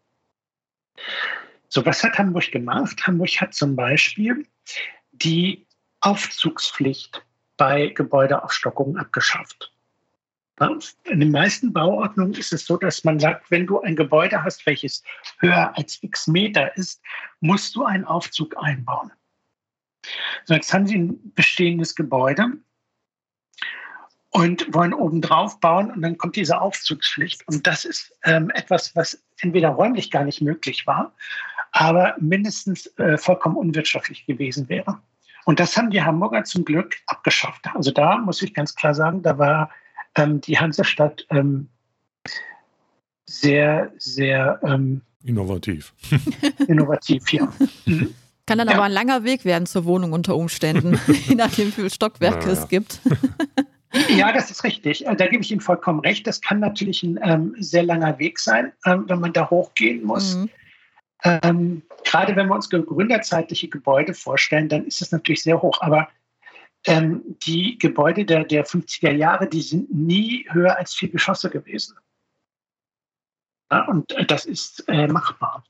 So, 1.67 1.85
was 1.85 2.03
hat 2.03 2.17
Hamburg 2.17 2.51
gemacht? 2.51 3.05
Hamburg 3.05 3.29
hat 3.39 3.53
zum 3.53 3.75
Beispiel 3.75 4.47
die 5.11 5.67
Aufzugspflicht 6.01 7.23
bei 7.59 7.89
Gebäudeaufstockungen 7.89 8.97
abgeschafft. 8.97 9.71
In 11.05 11.19
den 11.19 11.31
meisten 11.31 11.71
Bauordnungen 11.71 12.33
ist 12.33 12.51
es 12.51 12.65
so, 12.65 12.77
dass 12.77 13.03
man 13.03 13.19
sagt, 13.19 13.51
wenn 13.51 13.67
du 13.67 13.79
ein 13.81 13.95
Gebäude 13.95 14.43
hast, 14.43 14.65
welches 14.65 15.03
höher 15.37 15.77
als 15.77 16.01
x 16.01 16.27
Meter 16.27 16.75
ist, 16.75 17.01
musst 17.39 17.75
du 17.75 17.85
einen 17.85 18.05
Aufzug 18.05 18.57
einbauen. 18.57 19.11
So, 20.45 20.53
jetzt 20.53 20.73
haben 20.73 20.87
Sie 20.87 20.97
ein 20.97 21.33
bestehendes 21.33 21.95
Gebäude 21.95 22.57
und 24.29 24.73
wollen 24.73 24.93
oben 24.93 25.21
drauf 25.21 25.59
bauen 25.59 25.91
und 25.91 26.01
dann 26.01 26.17
kommt 26.17 26.35
diese 26.35 26.59
Aufzugspflicht. 26.59 27.47
Und 27.47 27.67
das 27.67 27.85
ist 27.85 28.13
ähm, 28.23 28.49
etwas, 28.51 28.95
was 28.95 29.21
entweder 29.39 29.69
räumlich 29.69 30.11
gar 30.11 30.23
nicht 30.23 30.41
möglich 30.41 30.87
war, 30.87 31.13
aber 31.71 32.15
mindestens 32.19 32.87
äh, 32.97 33.17
vollkommen 33.17 33.55
unwirtschaftlich 33.55 34.25
gewesen 34.25 34.67
wäre. 34.69 35.01
Und 35.45 35.59
das 35.59 35.75
haben 35.77 35.89
die 35.89 36.01
Hamburger 36.01 36.43
zum 36.43 36.65
Glück 36.65 36.97
abgeschafft. 37.07 37.65
Also 37.73 37.91
da 37.91 38.17
muss 38.17 38.41
ich 38.41 38.53
ganz 38.53 38.75
klar 38.75 38.93
sagen, 38.93 39.21
da 39.21 39.37
war 39.37 39.69
ähm, 40.15 40.41
die 40.41 40.59
Hansestadt 40.59 41.25
ähm, 41.29 41.69
sehr, 43.25 43.91
sehr 43.97 44.59
ähm, 44.63 45.01
innovativ. 45.23 45.93
innovativ, 46.67 47.31
ja. 47.31 47.51
Mhm. 47.85 48.13
Kann 48.45 48.57
dann 48.57 48.67
ja. 48.67 48.75
aber 48.75 48.83
ein 48.83 48.91
langer 48.91 49.23
Weg 49.23 49.45
werden 49.45 49.67
zur 49.67 49.85
Wohnung 49.85 50.11
unter 50.11 50.35
Umständen, 50.35 50.99
je 51.27 51.35
nachdem, 51.35 51.67
wie 51.67 51.71
viele 51.71 51.89
Stockwerke 51.89 52.47
ja, 52.47 52.53
es 52.53 52.67
gibt. 52.67 52.99
Ja, 54.07 54.31
das 54.31 54.51
ist 54.51 54.63
richtig. 54.63 55.05
Äh, 55.05 55.15
da 55.15 55.27
gebe 55.27 55.43
ich 55.43 55.51
Ihnen 55.51 55.61
vollkommen 55.61 55.99
recht. 55.99 56.27
Das 56.27 56.41
kann 56.41 56.59
natürlich 56.59 57.03
ein 57.03 57.19
ähm, 57.23 57.55
sehr 57.59 57.83
langer 57.83 58.17
Weg 58.19 58.39
sein, 58.39 58.71
ähm, 58.85 59.05
wenn 59.07 59.19
man 59.19 59.33
da 59.33 59.49
hochgehen 59.49 60.03
muss. 60.03 60.35
Mhm. 60.35 60.49
Ähm, 61.23 61.83
gerade 62.03 62.35
wenn 62.35 62.47
wir 62.47 62.55
uns 62.55 62.69
gründerzeitliche 62.69 63.67
Gebäude 63.67 64.13
vorstellen, 64.13 64.69
dann 64.69 64.85
ist 64.85 65.01
es 65.01 65.11
natürlich 65.11 65.43
sehr 65.43 65.61
hoch. 65.61 65.81
Aber 65.81 66.07
ähm, 66.85 67.23
die 67.43 67.77
Gebäude 67.77 68.25
der, 68.25 68.45
der 68.45 68.65
50er 68.65 69.11
Jahre, 69.11 69.47
die 69.47 69.61
sind 69.61 69.93
nie 69.93 70.45
höher 70.49 70.77
als 70.77 70.93
vier 70.93 71.09
Geschosse 71.09 71.49
gewesen. 71.49 71.97
Ja, 73.71 73.85
und 73.85 74.11
äh, 74.13 74.25
das 74.25 74.45
ist 74.45 74.87
äh, 74.87 75.07
machbar. 75.07 75.63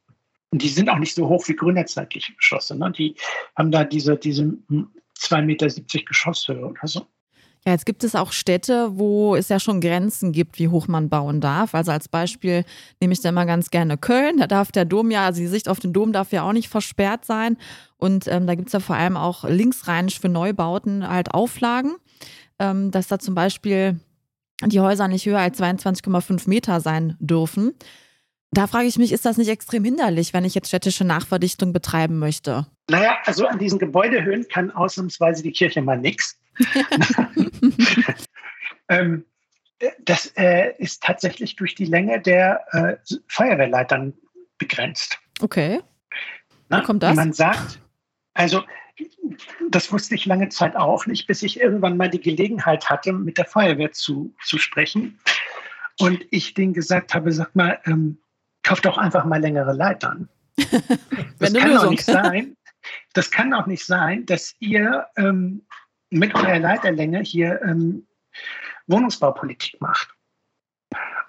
Und 0.51 0.61
die 0.61 0.69
sind 0.69 0.89
auch 0.89 0.97
nicht 0.97 1.15
so 1.15 1.27
hoch 1.27 1.47
wie 1.47 1.55
gründerzeitliche 1.55 2.33
Geschosse. 2.33 2.75
Ne? 2.75 2.91
Die 2.91 3.15
haben 3.55 3.71
da 3.71 3.83
diese, 3.83 4.17
diese 4.17 4.43
2,70 4.43 5.37
hm, 5.37 5.45
Meter 5.45 5.67
Geschosshöhe 6.05 6.65
oder 6.65 6.87
so. 6.87 7.07
Ja, 7.69 7.73
jetzt 7.73 7.85
gibt 7.85 8.03
es 8.03 8.15
auch 8.15 8.31
Städte, 8.31 8.97
wo 8.97 9.35
es 9.35 9.47
ja 9.47 9.59
schon 9.59 9.79
Grenzen 9.79 10.31
gibt, 10.31 10.57
wie 10.57 10.69
hoch 10.69 10.87
man 10.87 11.07
bauen 11.07 11.39
darf. 11.39 11.75
Also 11.75 11.91
als 11.91 12.07
Beispiel 12.07 12.65
nehme 12.99 13.13
ich 13.13 13.21
da 13.21 13.29
immer 13.29 13.45
ganz 13.45 13.69
gerne 13.69 13.95
Köln. 13.95 14.37
Da 14.39 14.47
darf 14.47 14.71
der 14.71 14.85
Dom 14.85 15.11
ja, 15.11 15.25
also 15.25 15.39
die 15.39 15.45
Sicht 15.45 15.69
auf 15.69 15.79
den 15.79 15.93
Dom 15.93 16.11
darf 16.11 16.31
ja 16.31 16.41
auch 16.41 16.51
nicht 16.51 16.67
versperrt 16.67 17.25
sein. 17.25 17.57
Und 17.97 18.27
ähm, 18.27 18.47
da 18.47 18.55
gibt 18.55 18.69
es 18.69 18.73
ja 18.73 18.79
vor 18.79 18.95
allem 18.95 19.17
auch 19.17 19.43
linksrheinisch 19.43 20.19
für 20.19 20.29
Neubauten 20.29 21.07
halt 21.07 21.35
Auflagen, 21.35 21.91
ähm, 22.57 22.89
dass 22.89 23.07
da 23.07 23.19
zum 23.19 23.35
Beispiel 23.35 23.99
die 24.65 24.79
Häuser 24.79 25.07
nicht 25.07 25.27
höher 25.27 25.37
als 25.37 25.61
22,5 25.61 26.49
Meter 26.49 26.81
sein 26.81 27.17
dürfen. 27.19 27.73
Da 28.49 28.65
frage 28.65 28.87
ich 28.87 28.97
mich, 28.97 29.11
ist 29.11 29.25
das 29.25 29.37
nicht 29.37 29.49
extrem 29.49 29.83
hinderlich, 29.83 30.33
wenn 30.33 30.43
ich 30.43 30.55
jetzt 30.55 30.69
städtische 30.69 31.03
Nachverdichtung 31.03 31.71
betreiben 31.71 32.17
möchte? 32.17 32.65
Naja, 32.89 33.19
also 33.25 33.45
an 33.45 33.59
diesen 33.59 33.77
Gebäudehöhen 33.77 34.47
kann 34.51 34.71
ausnahmsweise 34.71 35.43
die 35.43 35.51
Kirche 35.51 35.83
mal 35.83 35.99
nichts. 35.99 36.39
ähm, 38.89 39.25
das 40.03 40.33
äh, 40.35 40.73
ist 40.77 41.03
tatsächlich 41.03 41.55
durch 41.55 41.75
die 41.75 41.85
Länge 41.85 42.19
der 42.21 42.65
äh, 42.71 42.97
Feuerwehrleitern 43.27 44.13
begrenzt. 44.57 45.17
Okay. 45.41 45.81
Na, 46.67 46.81
Wie 46.81 46.83
kommt 46.83 47.03
das? 47.03 47.15
Man 47.15 47.33
sagt, 47.33 47.79
also 48.33 48.63
das 49.69 49.91
wusste 49.91 50.15
ich 50.15 50.25
lange 50.25 50.49
Zeit 50.49 50.75
auch 50.75 51.05
nicht, 51.05 51.27
bis 51.27 51.43
ich 51.43 51.59
irgendwann 51.59 51.97
mal 51.97 52.09
die 52.09 52.19
Gelegenheit 52.19 52.89
hatte, 52.89 53.13
mit 53.13 53.37
der 53.37 53.45
Feuerwehr 53.45 53.91
zu, 53.91 54.33
zu 54.43 54.57
sprechen. 54.57 55.19
Und 55.99 56.25
ich 56.31 56.53
denen 56.53 56.73
gesagt 56.73 57.13
habe, 57.13 57.31
sag 57.31 57.55
mal, 57.55 57.79
ähm, 57.85 58.19
kauft 58.63 58.85
doch 58.85 58.97
einfach 58.97 59.25
mal 59.25 59.39
längere 59.39 59.73
Leitern. 59.73 60.29
das 61.39 61.53
kann 61.53 61.77
auch 61.77 61.89
nicht 61.89 62.05
sein. 62.05 62.55
Das 63.13 63.31
kann 63.31 63.53
auch 63.53 63.65
nicht 63.65 63.85
sein, 63.85 64.25
dass 64.25 64.55
ihr 64.59 65.07
ähm, 65.17 65.65
mit 66.09 66.35
eurer 66.35 66.59
Leiterlänge 66.59 67.21
hier 67.21 67.61
ähm, 67.63 68.07
Wohnungsbaupolitik 68.87 69.79
macht. 69.81 70.09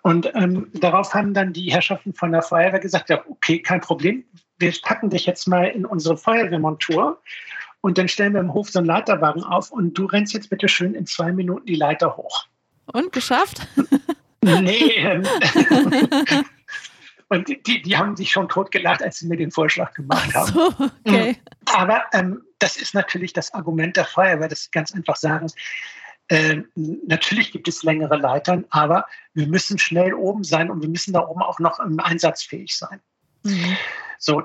Und 0.02 0.30
ähm, 0.34 0.70
darauf 0.75 1.12
haben 1.12 1.34
dann 1.34 1.52
die 1.52 1.70
Herrschaften 1.70 2.14
von 2.14 2.32
der 2.32 2.42
Feuerwehr 2.42 2.80
gesagt, 2.80 3.10
ja, 3.10 3.22
okay, 3.28 3.60
kein 3.60 3.80
Problem, 3.80 4.25
wir 4.58 4.72
packen 4.82 5.10
dich 5.10 5.26
jetzt 5.26 5.46
mal 5.46 5.64
in 5.64 5.84
unsere 5.84 6.16
Feuerwehrmontur 6.16 7.20
und 7.82 7.99
dann 7.99 8.08
stellen 8.08 8.32
wir 8.32 8.40
im 8.40 8.54
Hof 8.54 8.70
so 8.70 8.78
einen 8.78 8.87
Leiterwagen 8.87 9.42
auf 9.42 9.70
und 9.70 9.94
du 9.94 10.06
rennst 10.06 10.32
jetzt 10.32 10.50
bitte 10.50 10.68
schön 10.68 10.94
in 10.94 11.06
zwei 11.06 11.32
Minuten 11.32 11.66
die 11.66 11.75
Leiter 11.75 12.16
hoch. 12.16 12.46
Und 12.87 13.12
geschafft? 13.12 13.66
nee. 14.42 14.96
Ähm, 14.96 15.25
und 17.28 17.49
die, 17.49 17.82
die 17.82 17.96
haben 17.96 18.16
sich 18.16 18.30
schon 18.30 18.49
totgelacht, 18.49 19.02
als 19.02 19.18
sie 19.18 19.28
mir 19.28 19.37
den 19.37 19.50
Vorschlag 19.50 19.94
gemacht 19.94 20.34
haben. 20.34 20.52
So, 20.52 20.75
okay. 21.04 21.37
Aber 21.66 22.04
ähm, 22.12 22.42
das 22.61 22.76
ist 22.76 22.95
natürlich 22.95 23.33
das 23.33 23.52
Argument 23.52 23.97
der 23.97 24.05
Feuerwehr, 24.05 24.49
dass 24.49 24.64
sie 24.64 24.71
ganz 24.71 24.95
einfach 24.95 25.17
sagen, 25.17 25.49
äh, 26.29 26.62
natürlich 26.76 27.50
gibt 27.50 27.67
es 27.67 27.83
längere 27.83 28.17
Leitern, 28.17 28.64
aber 28.71 29.07
wir 29.35 29.49
müssen 29.49 29.79
schnell 29.79 30.14
oben 30.14 30.45
sein 30.45 30.71
und 30.71 30.81
wir 30.81 30.88
müssen 30.88 31.12
da 31.12 31.26
oben 31.26 31.43
auch 31.43 31.59
noch 31.59 31.81
einsatzfähig 31.81 32.76
sein. 32.76 33.00
Mhm. 33.43 33.76
So, 34.19 34.45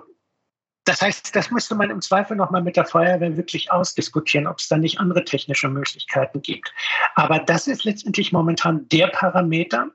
das 0.85 1.01
heißt, 1.01 1.35
das 1.35 1.51
müsste 1.51 1.75
man 1.75 1.89
im 1.89 2.01
Zweifel 2.01 2.37
nochmal 2.37 2.63
mit 2.63 2.77
der 2.77 2.85
Feuerwehr 2.85 3.37
wirklich 3.37 3.71
ausdiskutieren, 3.71 4.47
ob 4.47 4.59
es 4.59 4.67
da 4.67 4.77
nicht 4.77 4.99
andere 4.99 5.25
technische 5.25 5.67
Möglichkeiten 5.67 6.41
gibt. 6.41 6.73
Aber 7.15 7.39
das 7.39 7.67
ist 7.67 7.83
letztendlich 7.83 8.31
momentan 8.31 8.87
der 8.89 9.07
Parameter, 9.07 9.89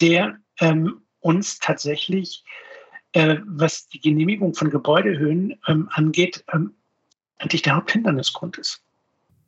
der 0.00 0.38
ähm, 0.60 1.02
uns 1.20 1.58
tatsächlich, 1.58 2.44
äh, 3.12 3.36
was 3.46 3.88
die 3.88 4.00
Genehmigung 4.00 4.54
von 4.54 4.70
Gebäudehöhen 4.70 5.60
ähm, 5.66 5.88
angeht, 5.92 6.44
ähm, 6.52 6.77
eigentlich 7.38 7.62
der 7.62 7.76
Haupthindernisgrund 7.76 8.58
ist. 8.58 8.82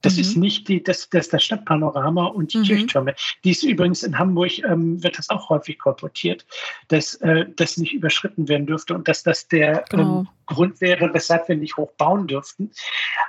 Das 0.02 0.14
mhm. 0.14 0.20
ist 0.20 0.37
nicht 0.37 0.68
die, 0.68 0.82
das, 0.82 1.09
das, 1.11 1.28
das 1.28 1.44
Stadtpanorama 1.44 2.26
und 2.26 2.52
die 2.52 2.59
mhm. 2.59 2.64
Kirchtürme. 2.64 3.14
Die 3.44 3.50
ist 3.50 3.62
übrigens 3.62 4.02
in 4.02 4.18
Hamburg, 4.18 4.59
ähm, 4.64 5.02
wird 5.02 5.18
das 5.18 5.28
auch 5.30 5.50
häufig 5.50 5.78
kolportiert, 5.78 6.47
dass 6.88 7.16
äh, 7.16 7.47
das 7.56 7.76
nicht 7.76 7.92
überschritten 7.92 8.49
werden 8.49 8.66
dürfte 8.66 8.94
und 8.94 9.09
dass 9.09 9.23
das 9.23 9.47
der 9.49 9.78
ähm, 9.78 9.85
genau. 9.90 10.18
ähm, 10.20 10.28
Grund 10.47 10.80
wäre, 10.80 11.12
weshalb 11.12 11.49
wir 11.49 11.56
nicht 11.56 11.76
hoch 11.76 11.92
bauen 11.92 12.26
dürften. 12.26 12.70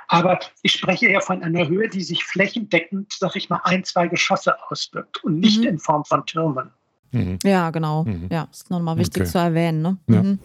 Aber 0.08 0.38
ich 0.62 0.72
spreche 0.72 1.10
ja 1.10 1.20
von 1.20 1.42
einer 1.42 1.68
Höhe, 1.68 1.88
die 1.88 2.02
sich 2.02 2.24
flächendeckend, 2.24 3.12
sag 3.12 3.36
ich 3.36 3.50
mal, 3.50 3.60
ein, 3.64 3.84
zwei 3.84 4.08
Geschosse 4.08 4.54
auswirkt 4.70 5.22
und 5.24 5.40
nicht 5.40 5.60
mhm. 5.60 5.66
in 5.68 5.78
Form 5.78 6.04
von 6.04 6.24
Türmen. 6.24 6.70
Mhm. 7.10 7.38
Ja, 7.44 7.70
genau. 7.70 8.04
Mhm. 8.04 8.28
Ja, 8.30 8.48
ist 8.50 8.70
nochmal 8.70 8.96
wichtig 8.96 9.22
okay. 9.22 9.30
zu 9.30 9.38
erwähnen. 9.38 9.82
Ne? 9.82 9.98
Ja. 10.08 10.22
Mhm. 10.22 10.38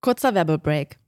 Kurzer 0.00 0.34
Werbebreak. 0.34 0.98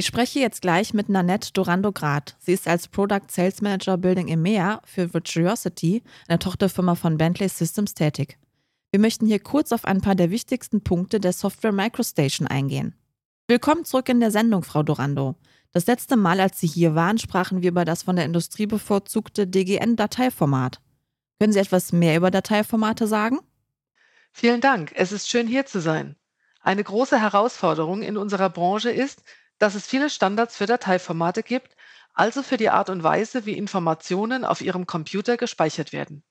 Ich 0.00 0.06
spreche 0.06 0.38
jetzt 0.38 0.62
gleich 0.62 0.94
mit 0.94 1.08
Nanette 1.08 1.52
Dorando-Grad. 1.52 2.36
Sie 2.38 2.52
ist 2.52 2.68
als 2.68 2.86
Product 2.86 3.26
Sales 3.32 3.62
Manager 3.62 3.98
Building 3.98 4.28
EMEA 4.28 4.80
für 4.84 5.12
Virtuosity, 5.12 6.04
eine 6.28 6.38
Tochterfirma 6.38 6.94
von 6.94 7.18
Bentley 7.18 7.48
Systems, 7.48 7.94
tätig. 7.94 8.38
Wir 8.92 9.00
möchten 9.00 9.26
hier 9.26 9.40
kurz 9.40 9.72
auf 9.72 9.84
ein 9.84 10.00
paar 10.00 10.14
der 10.14 10.30
wichtigsten 10.30 10.84
Punkte 10.84 11.18
der 11.18 11.32
Software 11.32 11.72
Microstation 11.72 12.46
eingehen. 12.46 12.94
Willkommen 13.48 13.84
zurück 13.84 14.08
in 14.08 14.20
der 14.20 14.30
Sendung, 14.30 14.62
Frau 14.62 14.84
Dorando. 14.84 15.34
Das 15.72 15.88
letzte 15.88 16.16
Mal, 16.16 16.38
als 16.38 16.60
Sie 16.60 16.68
hier 16.68 16.94
waren, 16.94 17.18
sprachen 17.18 17.62
wir 17.62 17.70
über 17.70 17.84
das 17.84 18.04
von 18.04 18.14
der 18.14 18.24
Industrie 18.24 18.66
bevorzugte 18.66 19.48
DGN-Dateiformat. 19.48 20.80
Können 21.40 21.52
Sie 21.52 21.58
etwas 21.58 21.90
mehr 21.90 22.16
über 22.16 22.30
Dateiformate 22.30 23.08
sagen? 23.08 23.40
Vielen 24.30 24.60
Dank. 24.60 24.92
Es 24.94 25.10
ist 25.10 25.28
schön, 25.28 25.48
hier 25.48 25.66
zu 25.66 25.80
sein. 25.80 26.14
Eine 26.60 26.84
große 26.84 27.20
Herausforderung 27.20 28.02
in 28.02 28.16
unserer 28.16 28.48
Branche 28.48 28.90
ist, 28.90 29.24
dass 29.58 29.74
es 29.74 29.86
viele 29.86 30.10
Standards 30.10 30.56
für 30.56 30.66
Dateiformate 30.66 31.42
gibt, 31.42 31.76
also 32.14 32.42
für 32.42 32.56
die 32.56 32.70
Art 32.70 32.90
und 32.90 33.02
Weise, 33.02 33.46
wie 33.46 33.56
Informationen 33.56 34.44
auf 34.44 34.60
Ihrem 34.60 34.86
Computer 34.86 35.36
gespeichert 35.36 35.92
werden. 35.92 36.24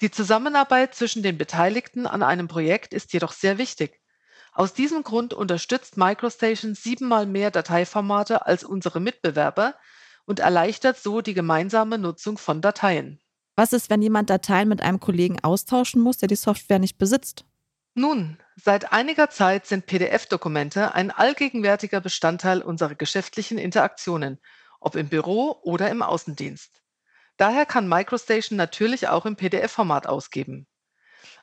Die 0.00 0.10
Zusammenarbeit 0.10 0.94
zwischen 0.94 1.22
den 1.22 1.38
Beteiligten 1.38 2.06
an 2.06 2.22
einem 2.22 2.48
Projekt 2.48 2.94
ist 2.94 3.12
jedoch 3.12 3.32
sehr 3.32 3.58
wichtig. 3.58 4.00
Aus 4.52 4.74
diesem 4.74 5.02
Grund 5.02 5.32
unterstützt 5.32 5.96
MicroStation 5.96 6.74
siebenmal 6.74 7.26
mehr 7.26 7.50
Dateiformate 7.50 8.46
als 8.46 8.64
unsere 8.64 9.00
Mitbewerber 9.00 9.74
und 10.24 10.40
erleichtert 10.40 10.98
so 10.98 11.20
die 11.20 11.34
gemeinsame 11.34 11.98
Nutzung 11.98 12.38
von 12.38 12.60
Dateien. 12.60 13.20
Was 13.56 13.72
ist, 13.72 13.90
wenn 13.90 14.02
jemand 14.02 14.30
Dateien 14.30 14.68
mit 14.68 14.80
einem 14.80 15.00
Kollegen 15.00 15.38
austauschen 15.42 16.00
muss, 16.00 16.18
der 16.18 16.28
die 16.28 16.36
Software 16.36 16.78
nicht 16.78 16.98
besitzt? 16.98 17.44
Nun, 17.94 18.38
seit 18.56 18.90
einiger 18.90 19.28
Zeit 19.28 19.66
sind 19.66 19.84
PDF-Dokumente 19.84 20.94
ein 20.94 21.10
allgegenwärtiger 21.10 22.00
Bestandteil 22.00 22.62
unserer 22.62 22.94
geschäftlichen 22.94 23.58
Interaktionen, 23.58 24.40
ob 24.80 24.96
im 24.96 25.10
Büro 25.10 25.58
oder 25.62 25.90
im 25.90 26.00
Außendienst. 26.00 26.82
Daher 27.36 27.66
kann 27.66 27.88
MicroStation 27.88 28.56
natürlich 28.56 29.08
auch 29.08 29.26
im 29.26 29.36
PDF-Format 29.36 30.06
ausgeben. 30.06 30.66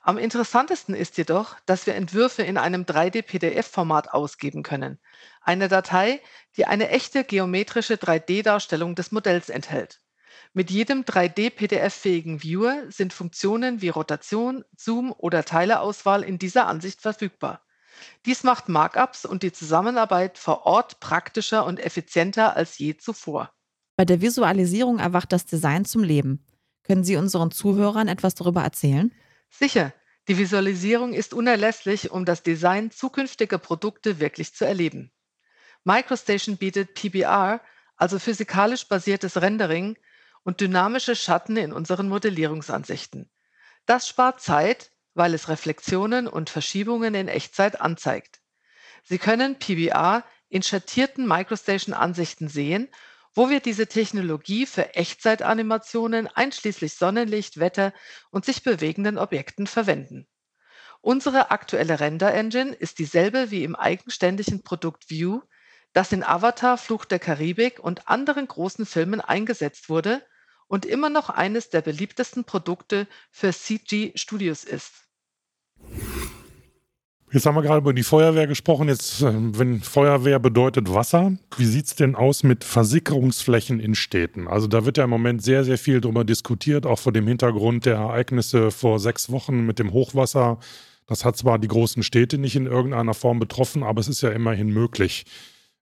Am 0.02 0.18
interessantesten 0.18 0.96
ist 0.96 1.18
jedoch, 1.18 1.56
dass 1.68 1.86
wir 1.86 1.94
Entwürfe 1.94 2.42
in 2.42 2.58
einem 2.58 2.84
3D-PDF-Format 2.84 4.12
ausgeben 4.14 4.64
können. 4.64 5.00
Eine 5.42 5.68
Datei, 5.68 6.20
die 6.58 6.66
eine 6.66 6.90
echte 6.90 7.26
geometrische 7.26 7.96
3D-Darstellung 7.96 8.96
des 8.96 9.12
Modells 9.12 9.50
enthält. 9.50 10.02
Mit 10.54 10.72
jedem 10.72 11.04
3D-PDF-fähigen 11.04 12.42
Viewer 12.42 12.92
sind 12.92 13.14
Funktionen 13.14 13.82
wie 13.82 13.90
Rotation, 13.90 14.64
Zoom 14.76 15.12
oder 15.12 15.46
Teileauswahl 15.46 16.24
in 16.24 16.40
dieser 16.40 16.66
Ansicht 16.66 17.02
verfügbar. 17.02 17.62
Dies 18.26 18.44
macht 18.44 18.68
Markups 18.68 19.26
und 19.26 19.44
die 19.44 19.52
Zusammenarbeit 19.52 20.38
vor 20.38 20.66
Ort 20.66 21.00
praktischer 21.00 21.66
und 21.66 21.80
effizienter 21.80 22.56
als 22.56 22.78
je 22.78 22.98
zuvor. 22.98 23.52
Bei 23.96 24.06
der 24.06 24.22
Visualisierung 24.22 25.00
erwacht 25.00 25.32
das 25.32 25.46
Design 25.46 25.86
zum 25.86 26.04
Leben. 26.04 26.46
Können 26.84 27.04
Sie 27.04 27.18
unseren 27.18 27.52
Zuhörern 27.52 28.08
etwas 28.08 28.34
darüber 28.34 28.64
erzählen? 28.64 29.14
Sicher. 29.50 29.94
Die 30.28 30.38
Visualisierung 30.38 31.14
ist 31.14 31.34
unerlässlich, 31.34 32.12
um 32.12 32.24
das 32.24 32.44
Design 32.44 32.92
zukünftiger 32.92 33.58
Produkte 33.58 34.20
wirklich 34.20 34.54
zu 34.54 34.66
erleben. 34.66 35.12
MicroStation 35.84 36.58
bietet 36.58 36.94
PBR, 36.94 37.62
also 37.96 38.20
physikalisch 38.20 38.88
basiertes 38.88 39.42
Rendering, 39.42 39.98
und 40.44 40.62
dynamische 40.62 41.16
Schatten 41.16 41.58
in 41.58 41.74
unseren 41.74 42.10
Modellierungsansichten. 42.10 43.30
Das 43.86 44.08
spart 44.08 44.42
Zeit, 44.42 44.92
weil 45.14 45.34
es 45.34 45.50
Reflexionen 45.50 46.28
und 46.28 46.50
Verschiebungen 46.50 47.16
in 47.16 47.28
Echtzeit 47.28 47.82
anzeigt. 47.82 48.40
Sie 49.04 49.18
können 49.18 49.58
PBR 49.60 50.24
in 50.50 50.64
schattierten 50.64 51.28
MicroStation-Ansichten 51.28 52.48
sehen, 52.48 52.90
wo 53.34 53.50
wir 53.50 53.60
diese 53.60 53.88
Technologie 53.88 54.66
für 54.66 54.96
Echtzeitanimationen 54.96 56.28
einschließlich 56.28 56.96
Sonnenlicht, 56.96 57.60
Wetter 57.60 57.94
und 58.32 58.46
sich 58.46 58.64
bewegenden 58.64 59.18
Objekten 59.18 59.68
verwenden. 59.68 60.28
Unsere 61.02 61.52
aktuelle 61.52 62.00
Render-Engine 62.00 62.74
ist 62.74 63.00
dieselbe 63.00 63.52
wie 63.52 63.64
im 63.64 63.76
eigenständigen 63.76 64.64
Produkt 64.64 65.10
View, 65.10 65.42
das 65.94 66.12
in 66.12 66.24
Avatar, 66.24 66.78
Fluch 66.78 67.06
der 67.06 67.20
Karibik 67.20 67.80
und 67.80 68.08
anderen 68.08 68.48
großen 68.48 68.86
Filmen 68.86 69.22
eingesetzt 69.22 69.90
wurde 69.90 70.22
und 70.68 70.86
immer 70.86 71.10
noch 71.10 71.30
eines 71.30 71.70
der 71.70 71.82
beliebtesten 71.82 72.44
Produkte 72.44 73.08
für 73.32 73.52
CG 73.52 74.12
Studios 74.16 74.64
ist. 74.64 74.92
Jetzt 77.32 77.46
haben 77.46 77.56
wir 77.56 77.62
gerade 77.62 77.78
über 77.78 77.94
die 77.94 78.02
Feuerwehr 78.02 78.48
gesprochen. 78.48 78.88
Jetzt, 78.88 79.22
äh, 79.22 79.32
wenn 79.32 79.82
Feuerwehr 79.82 80.40
bedeutet 80.40 80.92
Wasser, 80.92 81.34
wie 81.58 81.66
sieht 81.66 81.86
es 81.86 81.96
denn 81.96 82.16
aus 82.16 82.42
mit 82.42 82.64
Versickerungsflächen 82.64 83.80
in 83.80 83.94
Städten? 83.94 84.48
Also 84.48 84.66
da 84.66 84.84
wird 84.84 84.98
ja 84.98 85.04
im 85.04 85.12
Moment 85.12 85.44
sehr, 85.44 85.64
sehr 85.64 85.78
viel 85.78 86.02
darüber 86.02 86.24
diskutiert, 86.24 86.88
auch 86.88 86.98
vor 86.98 87.12
dem 87.12 87.28
Hintergrund 87.28 87.86
der 87.86 87.98
Ereignisse 87.98 88.72
vor 88.72 89.00
sechs 89.00 89.32
Wochen 89.32 89.64
mit 89.66 89.78
dem 89.78 89.94
Hochwasser. 89.94 90.58
Das 91.06 91.24
hat 91.24 91.38
zwar 91.38 91.60
die 91.60 91.68
großen 91.68 92.02
Städte 92.02 92.40
nicht 92.40 92.56
in 92.56 92.66
irgendeiner 92.66 93.14
Form 93.14 93.38
betroffen, 93.38 93.84
aber 93.84 94.00
es 94.00 94.08
ist 94.08 94.22
ja 94.22 94.30
immerhin 94.32 94.70
möglich. 94.70 95.26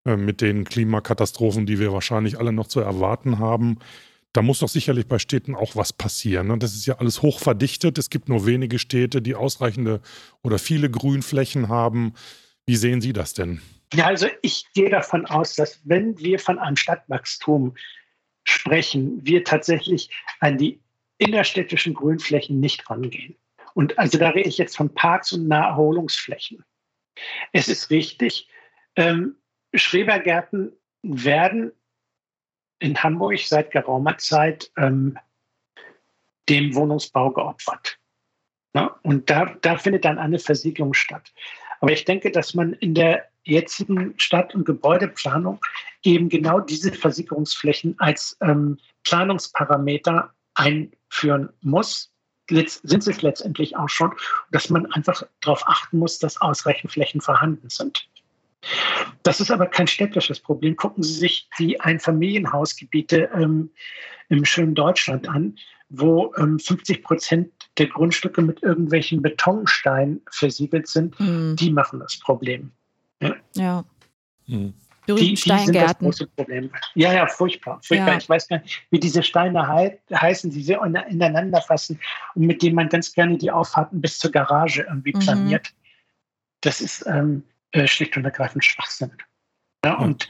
Äh, 0.07 0.15
mit 0.15 0.39
den 0.39 0.63
Klimakatastrophen, 0.63 1.65
die 1.65 1.79
wir 1.79 1.91
wahrscheinlich 1.91 2.39
alle 2.39 2.53
noch 2.53 2.67
zu 2.67 2.79
erwarten 2.79 3.39
haben. 3.39 3.79
Da 4.31 4.41
muss 4.41 4.59
doch 4.59 4.69
sicherlich 4.69 5.07
bei 5.07 5.19
Städten 5.19 5.53
auch 5.53 5.75
was 5.75 5.91
passieren. 5.91 6.47
Ne? 6.47 6.57
Das 6.57 6.73
ist 6.73 6.85
ja 6.85 6.97
alles 6.99 7.21
hoch 7.21 7.39
verdichtet. 7.39 7.97
Es 7.97 8.09
gibt 8.09 8.29
nur 8.29 8.45
wenige 8.45 8.79
Städte, 8.79 9.21
die 9.21 9.35
ausreichende 9.35 9.99
oder 10.43 10.59
viele 10.59 10.89
Grünflächen 10.89 11.67
haben. 11.67 12.13
Wie 12.65 12.77
sehen 12.77 13.01
Sie 13.01 13.11
das 13.11 13.33
denn? 13.33 13.61
Ja, 13.93 14.05
also 14.05 14.27
ich 14.41 14.65
gehe 14.73 14.89
davon 14.89 15.25
aus, 15.25 15.55
dass 15.55 15.81
wenn 15.83 16.17
wir 16.19 16.39
von 16.39 16.57
einem 16.57 16.77
Stadtwachstum 16.77 17.75
sprechen, 18.45 19.19
wir 19.23 19.43
tatsächlich 19.43 20.09
an 20.39 20.57
die 20.57 20.79
innerstädtischen 21.17 21.93
Grünflächen 21.93 22.61
nicht 22.61 22.89
rangehen. 22.89 23.35
Und 23.73 23.99
also 23.99 24.17
da 24.17 24.29
rede 24.29 24.47
ich 24.47 24.57
jetzt 24.57 24.77
von 24.77 24.93
Parks 24.93 25.33
und 25.33 25.49
Naherholungsflächen. 25.49 26.63
Es 27.51 27.67
ist 27.67 27.89
richtig, 27.89 28.47
ähm, 28.95 29.35
Schrebergärten 29.77 30.73
werden 31.03 31.71
in 32.79 33.01
Hamburg 33.01 33.39
seit 33.39 33.71
geraumer 33.71 34.17
Zeit 34.17 34.71
ähm, 34.77 35.17
dem 36.49 36.75
Wohnungsbau 36.75 37.31
geopfert. 37.31 37.97
Ja, 38.73 38.99
und 39.03 39.29
da, 39.29 39.55
da 39.61 39.77
findet 39.77 40.05
dann 40.05 40.19
eine 40.19 40.39
Versiegelung 40.39 40.93
statt. 40.93 41.33
Aber 41.79 41.91
ich 41.91 42.05
denke, 42.05 42.31
dass 42.31 42.53
man 42.53 42.73
in 42.73 42.93
der 42.93 43.25
jetzigen 43.43 44.13
Stadt- 44.17 44.53
und 44.53 44.65
Gebäudeplanung 44.65 45.59
eben 46.03 46.29
genau 46.29 46.59
diese 46.59 46.91
Versiegelungsflächen 46.91 47.95
als 47.99 48.37
ähm, 48.41 48.77
Planungsparameter 49.03 50.33
einführen 50.55 51.49
muss. 51.61 52.11
Letzt, 52.49 52.87
sind 52.87 53.03
sie 53.03 53.11
es 53.11 53.21
letztendlich 53.21 53.75
auch 53.75 53.89
schon, 53.89 54.13
dass 54.51 54.69
man 54.69 54.85
einfach 54.93 55.23
darauf 55.41 55.67
achten 55.67 55.99
muss, 55.99 56.19
dass 56.19 56.39
ausreichend 56.39 56.91
Flächen 56.91 57.21
vorhanden 57.21 57.69
sind. 57.69 58.07
Das 59.23 59.39
ist 59.39 59.51
aber 59.51 59.67
kein 59.67 59.87
städtisches 59.87 60.39
Problem. 60.39 60.75
Gucken 60.75 61.03
Sie 61.03 61.13
sich 61.13 61.49
die 61.59 61.79
Einfamilienhausgebiete 61.79 63.29
ähm, 63.33 63.71
im 64.29 64.45
schönen 64.45 64.75
Deutschland 64.75 65.27
an, 65.27 65.57
wo 65.89 66.33
ähm, 66.37 66.59
50 66.59 67.03
Prozent 67.03 67.51
der 67.77 67.87
Grundstücke 67.87 68.41
mit 68.41 68.63
irgendwelchen 68.63 69.21
Betonsteinen 69.21 70.21
versiegelt 70.31 70.87
sind. 70.87 71.19
Mhm. 71.19 71.55
Die 71.57 71.71
machen 71.71 71.99
das 71.99 72.19
Problem. 72.19 72.71
Ja. 73.21 73.35
ja. 73.55 73.85
Mhm. 74.47 74.73
Die, 75.07 75.35
die 75.35 75.35
sind 75.35 75.73
das 75.73 75.97
große 75.97 76.27
Problem. 76.27 76.69
Ja, 76.95 77.13
ja, 77.13 77.27
furchtbar. 77.27 77.79
furchtbar. 77.81 78.13
Ja. 78.13 78.17
Ich 78.17 78.27
weiß 78.27 78.47
gar 78.49 78.59
nicht, 78.59 78.81
wie 78.89 78.99
diese 78.99 79.23
Steine 79.23 79.73
he 79.73 79.97
heißen, 80.13 80.51
die 80.51 80.61
sie 80.61 80.73
ineinander 80.73 81.61
fassen 81.61 81.99
und 82.35 82.45
mit 82.45 82.61
denen 82.61 82.75
man 82.75 82.89
ganz 82.89 83.13
gerne 83.13 83.37
die 83.37 83.49
Auffahrten 83.49 84.01
bis 84.01 84.19
zur 84.19 84.31
Garage 84.31 84.81
irgendwie 84.81 85.13
mhm. 85.13 85.19
planiert. 85.19 85.73
Das 86.59 86.81
ist, 86.81 87.05
ähm, 87.07 87.43
äh, 87.71 87.87
schlicht 87.87 88.17
und 88.17 88.25
ergreifend 88.25 88.63
Schwachsinn. 88.63 89.11
Ja, 89.83 89.97
und 89.97 90.27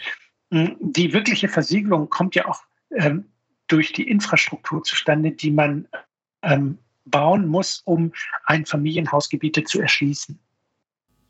mh, 0.50 0.76
die 0.80 1.13
wirkliche 1.13 1.47
Versiegelung 1.47 2.10
kommt 2.10 2.36
ja 2.36 2.47
auch 2.47 2.63
ähm, 2.91 3.26
durch 3.67 3.93
die 3.93 4.10
Infrastruktur 4.10 4.84
zustande, 4.84 5.32
die 5.32 5.52
man 5.52 5.88
ähm, 6.41 6.78
bauen 7.06 7.47
muss, 7.47 7.82
um 7.86 8.12
Einfamilienhausgebiete 8.45 9.63
zu 9.63 9.82
erschließen. 9.82 10.39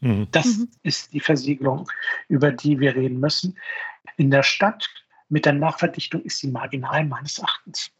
Mhm. 0.01 0.27
Das 0.31 0.57
mhm. 0.57 0.69
ist 0.83 1.13
die 1.13 1.19
Versiegelung, 1.19 1.89
über 2.27 2.51
die 2.51 2.79
wir 2.79 2.95
reden 2.95 3.19
müssen. 3.19 3.57
In 4.17 4.31
der 4.31 4.43
Stadt 4.43 4.89
mit 5.29 5.45
der 5.45 5.53
Nachverdichtung 5.53 6.21
ist 6.23 6.39
sie 6.39 6.47
marginal 6.47 7.05
meines 7.05 7.37
Erachtens. 7.39 7.91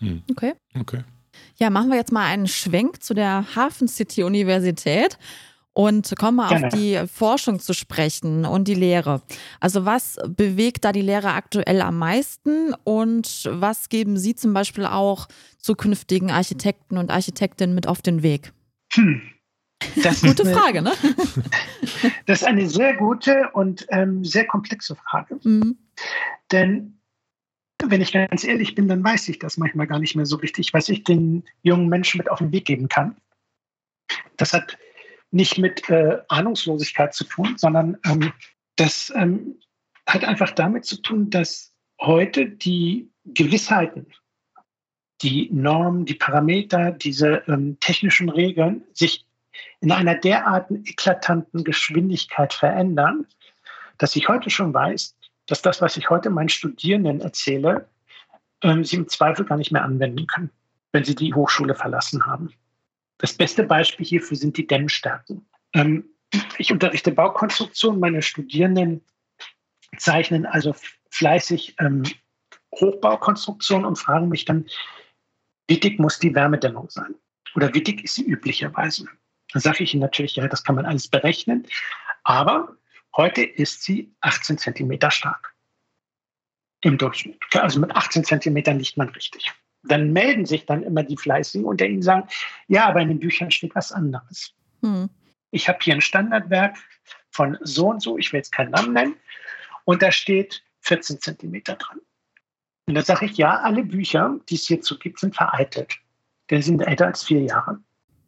Mhm. 0.00 0.22
Okay. 0.30 0.54
Okay. 0.78 1.04
Ja, 1.56 1.70
machen 1.70 1.90
wir 1.90 1.96
jetzt 1.96 2.12
mal 2.12 2.26
einen 2.26 2.48
Schwenk 2.48 3.02
zu 3.02 3.14
der 3.14 3.54
Hafen 3.54 3.88
City 3.88 4.22
Universität 4.22 5.18
und 5.74 6.14
kommen 6.18 6.46
Gerne. 6.46 6.66
auf 6.66 6.74
die 6.74 7.00
Forschung 7.12 7.58
zu 7.58 7.72
sprechen 7.72 8.44
und 8.44 8.68
die 8.68 8.74
Lehre. 8.74 9.22
Also 9.60 9.84
was 9.84 10.18
bewegt 10.26 10.84
da 10.84 10.92
die 10.92 11.02
Lehre 11.02 11.32
aktuell 11.32 11.80
am 11.80 11.98
meisten 11.98 12.74
und 12.84 13.48
was 13.50 13.88
geben 13.88 14.16
Sie 14.16 14.34
zum 14.34 14.52
Beispiel 14.52 14.86
auch 14.86 15.28
zukünftigen 15.58 16.30
Architekten 16.30 16.98
und 16.98 17.10
Architektinnen 17.10 17.74
mit 17.74 17.86
auf 17.86 18.02
den 18.02 18.22
Weg? 18.22 18.52
Hm. 18.92 19.22
Das 20.02 20.20
gute 20.22 20.44
eine, 20.44 20.54
Frage, 20.54 20.82
ne? 20.82 20.92
das 22.26 22.42
ist 22.42 22.46
eine 22.46 22.68
sehr 22.68 22.94
gute 22.96 23.50
und 23.52 23.86
ähm, 23.90 24.24
sehr 24.24 24.46
komplexe 24.46 24.94
Frage. 24.96 25.38
Mhm. 25.42 25.76
Denn 26.50 26.98
wenn 27.84 28.00
ich 28.00 28.12
ganz 28.12 28.44
ehrlich 28.44 28.74
bin, 28.74 28.86
dann 28.86 29.02
weiß 29.02 29.28
ich 29.28 29.38
das 29.40 29.56
manchmal 29.56 29.88
gar 29.88 29.98
nicht 29.98 30.14
mehr 30.14 30.26
so 30.26 30.36
richtig, 30.36 30.72
was 30.72 30.88
ich 30.88 31.02
den 31.02 31.42
jungen 31.62 31.88
Menschen 31.88 32.18
mit 32.18 32.30
auf 32.30 32.38
den 32.38 32.52
Weg 32.52 32.66
geben 32.66 32.88
kann. 32.88 33.16
Das 34.36 34.52
hat 34.52 34.78
nicht 35.32 35.58
mit 35.58 35.88
äh, 35.88 36.18
Ahnungslosigkeit 36.28 37.14
zu 37.14 37.24
tun, 37.24 37.54
sondern 37.56 37.98
ähm, 38.04 38.32
das 38.76 39.12
ähm, 39.16 39.58
hat 40.06 40.24
einfach 40.24 40.50
damit 40.50 40.84
zu 40.84 41.00
tun, 41.00 41.30
dass 41.30 41.74
heute 42.00 42.46
die 42.46 43.10
Gewissheiten, 43.24 44.06
die 45.22 45.48
Normen, 45.52 46.04
die 46.04 46.14
Parameter, 46.14 46.92
diese 46.92 47.42
ähm, 47.48 47.78
technischen 47.80 48.28
Regeln 48.28 48.84
sich 48.92 49.26
in 49.80 49.90
einer 49.90 50.14
derartigen 50.14 50.84
eklatanten 50.84 51.64
Geschwindigkeit 51.64 52.52
verändern, 52.52 53.26
dass 53.98 54.16
ich 54.16 54.28
heute 54.28 54.50
schon 54.50 54.74
weiß, 54.74 55.16
dass 55.46 55.62
das, 55.62 55.80
was 55.80 55.96
ich 55.96 56.10
heute 56.10 56.30
meinen 56.30 56.48
Studierenden 56.48 57.20
erzähle, 57.20 57.88
ähm, 58.62 58.84
sie 58.84 58.96
im 58.96 59.08
Zweifel 59.08 59.44
gar 59.44 59.56
nicht 59.56 59.72
mehr 59.72 59.84
anwenden 59.84 60.26
können, 60.26 60.50
wenn 60.92 61.04
sie 61.04 61.14
die 61.14 61.34
Hochschule 61.34 61.74
verlassen 61.74 62.26
haben. 62.26 62.52
Das 63.22 63.32
beste 63.32 63.62
Beispiel 63.62 64.04
hierfür 64.04 64.36
sind 64.36 64.56
die 64.56 64.66
Dämmstärken. 64.66 65.46
Ähm, 65.74 66.04
ich 66.58 66.72
unterrichte 66.72 67.12
Baukonstruktion. 67.12 68.00
Meine 68.00 68.20
Studierenden 68.20 69.00
zeichnen 69.96 70.44
also 70.44 70.74
fleißig 71.10 71.76
ähm, 71.78 72.02
Hochbaukonstruktion 72.74 73.84
und 73.84 73.96
fragen 73.96 74.28
mich 74.28 74.44
dann, 74.44 74.66
wie 75.68 75.78
dick 75.78 76.00
muss 76.00 76.18
die 76.18 76.34
Wärmedämmung 76.34 76.90
sein? 76.90 77.14
Oder 77.54 77.72
wie 77.74 77.82
dick 77.82 78.02
ist 78.02 78.16
sie 78.16 78.24
üblicherweise? 78.24 79.06
Dann 79.52 79.62
sage 79.62 79.84
ich 79.84 79.94
Ihnen 79.94 80.00
natürlich, 80.00 80.34
ja, 80.34 80.48
das 80.48 80.64
kann 80.64 80.74
man 80.74 80.84
alles 80.84 81.06
berechnen. 81.06 81.68
Aber 82.24 82.76
heute 83.16 83.44
ist 83.44 83.84
sie 83.84 84.12
18 84.22 84.58
Zentimeter 84.58 85.12
stark. 85.12 85.54
Im 86.80 86.98
Durchschnitt. 86.98 87.38
Also 87.52 87.78
mit 87.78 87.94
18 87.94 88.24
Zentimetern 88.24 88.80
liegt 88.80 88.96
man 88.96 89.10
richtig 89.10 89.52
dann 89.84 90.12
melden 90.12 90.46
sich 90.46 90.66
dann 90.66 90.82
immer 90.82 91.02
die 91.02 91.16
Fleißigen 91.16 91.66
unter 91.66 91.86
ihnen 91.86 92.02
sagen, 92.02 92.28
ja, 92.68 92.88
aber 92.88 93.00
in 93.00 93.08
den 93.08 93.20
Büchern 93.20 93.50
steht 93.50 93.74
was 93.74 93.92
anderes. 93.92 94.54
Hm. 94.82 95.08
Ich 95.50 95.68
habe 95.68 95.78
hier 95.82 95.94
ein 95.94 96.00
Standardwerk 96.00 96.76
von 97.30 97.58
so 97.62 97.90
und 97.90 98.02
so, 98.02 98.18
ich 98.18 98.32
will 98.32 98.38
jetzt 98.38 98.52
keinen 98.52 98.70
Namen 98.70 98.92
nennen, 98.92 99.16
und 99.84 100.02
da 100.02 100.12
steht 100.12 100.62
14 100.80 101.20
Zentimeter 101.20 101.74
dran. 101.74 102.00
Und 102.86 102.94
da 102.94 103.02
sage 103.02 103.26
ich, 103.26 103.36
ja, 103.36 103.60
alle 103.60 103.84
Bücher, 103.84 104.38
die 104.48 104.54
es 104.56 104.66
hierzu 104.66 104.98
gibt, 104.98 105.20
sind 105.20 105.34
vereitelt. 105.34 105.96
Die 106.50 106.62
sind 106.62 106.80
älter 106.80 107.06
als 107.06 107.24
vier 107.24 107.42
Jahre. 107.42 107.78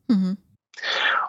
Mhm. 0.09 0.37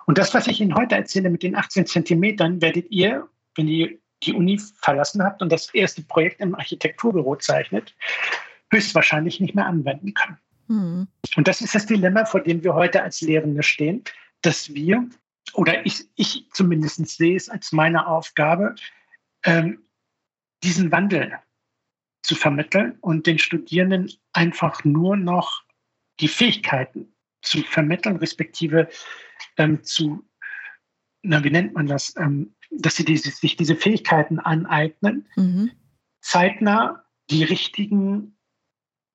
Und 0.06 0.18
das, 0.18 0.34
was 0.34 0.48
ich 0.48 0.62
Ihnen 0.62 0.76
heute 0.76 0.96
erzähle 0.96 1.30
mit 1.30 1.44
den 1.44 1.56
18 1.56 1.86
Zentimetern, 1.86 2.62
werdet 2.62 2.90
ihr, 2.92 3.28
wenn 3.56 3.68
ihr 3.68 3.98
die 4.24 4.34
Uni 4.34 4.60
verlassen 4.82 5.24
habt 5.24 5.42
und 5.42 5.52
das 5.52 5.74
erste 5.74 6.02
Projekt 6.04 6.42
im 6.42 6.56
Architekturbüro 6.56 7.36
zeichnet, 7.36 7.96
höchstwahrscheinlich 8.76 9.40
nicht 9.40 9.56
mehr 9.56 9.66
anwenden 9.66 10.14
können. 10.14 10.38
Mhm. 10.68 11.08
Und 11.36 11.48
das 11.48 11.62
ist 11.62 11.76
das 11.76 11.86
Dilemma, 11.86 12.26
vor 12.26 12.42
dem 12.42 12.64
wir 12.64 12.74
heute 12.74 13.02
als 13.02 13.22
Lehrende 13.22 13.64
stehen, 13.64 14.04
dass 14.42 14.74
wir, 14.74 15.08
oder 15.54 15.86
ich, 15.86 16.06
ich 16.16 16.48
zumindest 16.54 17.06
sehe 17.08 17.36
es 17.36 17.50
als 17.50 17.72
meine 17.72 18.08
Aufgabe, 18.08 18.76
ähm, 19.44 19.84
diesen 20.64 20.92
Wandel 20.92 21.34
zu 22.22 22.36
vermitteln 22.36 22.98
und 23.02 23.28
den 23.28 23.40
Studierenden 23.40 24.12
einfach 24.34 24.84
nur 24.84 25.16
noch 25.16 25.64
die 26.20 26.28
Fähigkeiten 26.28 27.14
zu 27.42 27.62
vermitteln, 27.62 28.16
respektive 28.16 28.90
ähm, 29.58 29.84
zu, 29.84 30.28
na, 31.22 31.44
wie 31.44 31.52
nennt 31.52 31.74
man 31.74 31.86
das, 31.86 32.16
ähm, 32.18 32.56
dass 32.72 32.96
sie 32.96 33.06
diese, 33.06 33.30
sich 33.30 33.56
diese 33.56 33.76
Fähigkeiten 33.76 34.40
aneignen, 34.40 35.28
mhm. 35.36 35.72
zeitnah 36.22 37.06
die 37.30 37.44
richtigen 37.44 38.36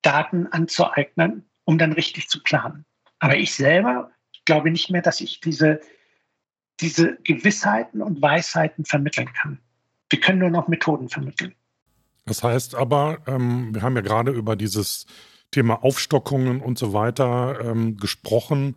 Daten 0.02 0.46
anzueignen, 0.46 1.48
um 1.64 1.78
dann 1.78 1.92
richtig 1.92 2.28
zu 2.28 2.42
planen. 2.42 2.84
Aber 3.18 3.36
ich 3.36 3.54
selber 3.54 4.10
glaube 4.50 4.70
nicht 4.70 4.90
mehr, 4.90 5.02
dass 5.02 5.20
ich 5.20 5.40
diese, 5.40 5.80
diese 6.80 7.16
Gewissheiten 7.22 8.02
und 8.02 8.20
Weisheiten 8.20 8.84
vermitteln 8.84 9.32
kann. 9.32 9.60
Wir 10.08 10.18
können 10.18 10.40
nur 10.40 10.50
noch 10.50 10.66
Methoden 10.66 11.08
vermitteln. 11.08 11.54
Das 12.26 12.42
heißt 12.42 12.74
aber, 12.74 13.18
ähm, 13.28 13.72
wir 13.72 13.82
haben 13.82 13.94
ja 13.94 14.02
gerade 14.02 14.32
über 14.32 14.56
dieses 14.56 15.06
Thema 15.52 15.84
Aufstockungen 15.84 16.60
und 16.60 16.78
so 16.78 16.92
weiter 16.92 17.60
ähm, 17.60 17.96
gesprochen. 17.96 18.76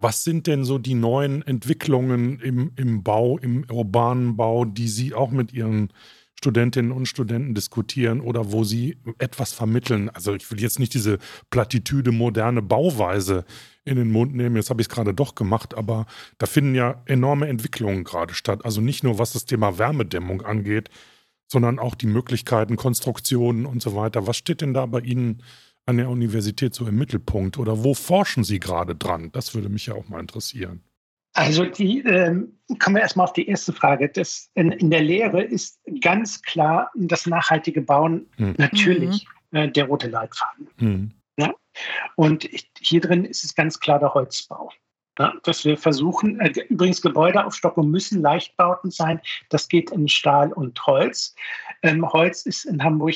Was 0.00 0.22
sind 0.22 0.46
denn 0.46 0.64
so 0.64 0.78
die 0.78 0.94
neuen 0.94 1.42
Entwicklungen 1.42 2.38
im, 2.38 2.72
im 2.76 3.02
Bau, 3.02 3.36
im 3.38 3.68
urbanen 3.68 4.36
Bau, 4.36 4.64
die 4.64 4.88
Sie 4.88 5.12
auch 5.12 5.30
mit 5.30 5.52
Ihren 5.52 5.92
Studentinnen 6.40 6.90
und 6.90 7.04
Studenten 7.04 7.52
diskutieren 7.52 8.22
oder 8.22 8.50
wo 8.50 8.64
sie 8.64 8.96
etwas 9.18 9.52
vermitteln. 9.52 10.08
Also 10.08 10.34
ich 10.34 10.50
will 10.50 10.58
jetzt 10.58 10.78
nicht 10.78 10.94
diese 10.94 11.18
Plattitüde 11.50 12.12
moderne 12.12 12.62
Bauweise 12.62 13.44
in 13.84 13.96
den 13.96 14.10
Mund 14.10 14.34
nehmen, 14.34 14.56
jetzt 14.56 14.70
habe 14.70 14.80
ich 14.80 14.88
es 14.88 14.94
gerade 14.94 15.12
doch 15.12 15.34
gemacht, 15.34 15.74
aber 15.74 16.06
da 16.38 16.46
finden 16.46 16.74
ja 16.74 17.02
enorme 17.04 17.46
Entwicklungen 17.46 18.04
gerade 18.04 18.32
statt. 18.32 18.64
Also 18.64 18.80
nicht 18.80 19.04
nur 19.04 19.18
was 19.18 19.34
das 19.34 19.44
Thema 19.44 19.76
Wärmedämmung 19.76 20.40
angeht, 20.40 20.88
sondern 21.46 21.78
auch 21.78 21.94
die 21.94 22.06
Möglichkeiten, 22.06 22.76
Konstruktionen 22.76 23.66
und 23.66 23.82
so 23.82 23.94
weiter. 23.94 24.26
Was 24.26 24.38
steht 24.38 24.62
denn 24.62 24.72
da 24.72 24.86
bei 24.86 25.00
Ihnen 25.00 25.42
an 25.84 25.98
der 25.98 26.08
Universität 26.08 26.74
so 26.74 26.86
im 26.86 26.96
Mittelpunkt 26.96 27.58
oder 27.58 27.84
wo 27.84 27.92
forschen 27.92 28.44
Sie 28.44 28.60
gerade 28.60 28.96
dran? 28.96 29.30
Das 29.32 29.54
würde 29.54 29.68
mich 29.68 29.84
ja 29.84 29.94
auch 29.94 30.08
mal 30.08 30.20
interessieren. 30.20 30.80
Also 31.34 31.64
die 31.64 32.00
ähm, 32.00 32.58
kommen 32.78 32.96
wir 32.96 33.02
erstmal 33.02 33.24
auf 33.24 33.32
die 33.32 33.48
erste 33.48 33.72
Frage. 33.72 34.08
Das, 34.08 34.50
in, 34.54 34.72
in, 34.72 34.90
der 34.90 35.02
Lehre 35.02 35.42
ist 35.42 35.80
ganz 36.00 36.42
klar 36.42 36.90
das 36.94 37.26
nachhaltige 37.26 37.82
Bauen 37.82 38.28
mhm. 38.36 38.54
natürlich 38.58 39.26
äh, 39.52 39.68
der 39.68 39.84
rote 39.84 40.08
Leitfaden. 40.08 40.68
Mhm. 40.78 41.12
Ja? 41.38 41.54
Und 42.16 42.48
hier 42.80 43.00
drin 43.00 43.24
ist 43.24 43.44
es 43.44 43.54
ganz 43.54 43.78
klar 43.78 44.00
der 44.00 44.12
Holzbau. 44.12 44.70
Ja? 45.18 45.32
Dass 45.44 45.64
wir 45.64 45.76
versuchen, 45.76 46.40
äh, 46.40 46.52
übrigens 46.68 47.00
Gebäudeaufstockung 47.00 47.90
müssen 47.90 48.22
Leichtbauten 48.22 48.90
sein. 48.90 49.20
Das 49.50 49.68
geht 49.68 49.90
in 49.92 50.08
Stahl 50.08 50.52
und 50.52 50.84
Holz. 50.86 51.34
Ähm, 51.82 52.06
Holz 52.12 52.44
ist 52.44 52.64
in 52.64 52.82
Hamburg 52.82 53.14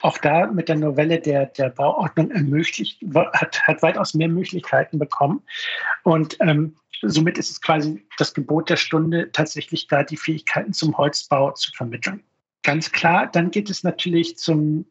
auch 0.00 0.18
da 0.18 0.46
mit 0.48 0.68
der 0.68 0.76
Novelle 0.76 1.18
der, 1.18 1.46
der 1.46 1.70
Bauordnung 1.70 2.30
ermöglicht, 2.30 3.00
hat, 3.32 3.62
hat 3.62 3.82
weitaus 3.82 4.12
mehr 4.12 4.28
Möglichkeiten 4.28 4.98
bekommen. 4.98 5.42
Und 6.02 6.36
ähm, 6.40 6.76
somit 7.02 7.38
ist 7.38 7.50
es 7.50 7.60
quasi 7.60 8.06
das 8.18 8.34
Gebot 8.34 8.70
der 8.70 8.76
Stunde, 8.76 9.30
tatsächlich 9.32 9.86
da 9.86 10.02
die 10.02 10.16
Fähigkeiten 10.16 10.72
zum 10.72 10.96
Holzbau 10.96 11.52
zu 11.52 11.72
vermitteln. 11.72 12.22
Ganz 12.62 12.92
klar, 12.92 13.26
dann 13.26 13.50
geht 13.50 13.70
es 13.70 13.82
natürlich 13.82 14.38
zum 14.38 14.86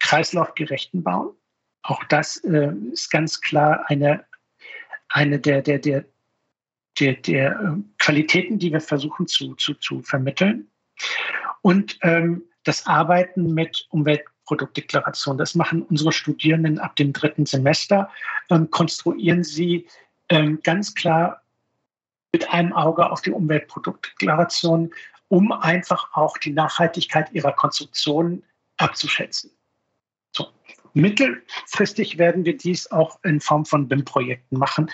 kreislaufgerechten 0.00 1.02
Bauen. 1.02 1.34
Auch 1.82 2.02
das 2.04 2.36
äh, 2.44 2.72
ist 2.92 3.10
ganz 3.10 3.40
klar 3.40 3.84
eine, 3.88 4.24
eine 5.08 5.38
der, 5.38 5.62
der, 5.62 5.78
der, 5.78 6.04
der, 6.98 7.14
der 7.14 7.60
äh, 7.60 7.82
Qualitäten, 7.98 8.58
die 8.58 8.72
wir 8.72 8.80
versuchen 8.80 9.26
zu, 9.26 9.54
zu, 9.54 9.74
zu 9.74 10.02
vermitteln. 10.02 10.70
Und 11.62 11.98
ähm, 12.02 12.42
das 12.64 12.86
Arbeiten 12.86 13.54
mit 13.54 13.86
Umweltproduktdeklaration. 13.90 15.38
Das 15.38 15.54
machen 15.54 15.82
unsere 15.82 16.12
Studierenden 16.12 16.78
ab 16.78 16.96
dem 16.96 17.12
dritten 17.12 17.46
Semester. 17.46 18.10
Ähm, 18.50 18.70
konstruieren 18.70 19.42
sie 19.42 19.86
ähm, 20.28 20.60
ganz 20.62 20.94
klar 20.94 21.41
mit 22.32 22.50
einem 22.50 22.72
Auge 22.72 23.10
auf 23.10 23.20
die 23.20 23.30
Umweltproduktdeklaration, 23.30 24.92
um 25.28 25.52
einfach 25.52 26.12
auch 26.14 26.38
die 26.38 26.52
Nachhaltigkeit 26.52 27.32
ihrer 27.32 27.52
Konstruktion 27.52 28.42
abzuschätzen. 28.78 29.50
So. 30.34 30.48
Mittelfristig 30.94 32.18
werden 32.18 32.44
wir 32.44 32.56
dies 32.56 32.90
auch 32.90 33.18
in 33.22 33.40
Form 33.40 33.64
von 33.64 33.88
BIM-Projekten 33.88 34.58
machen, 34.58 34.90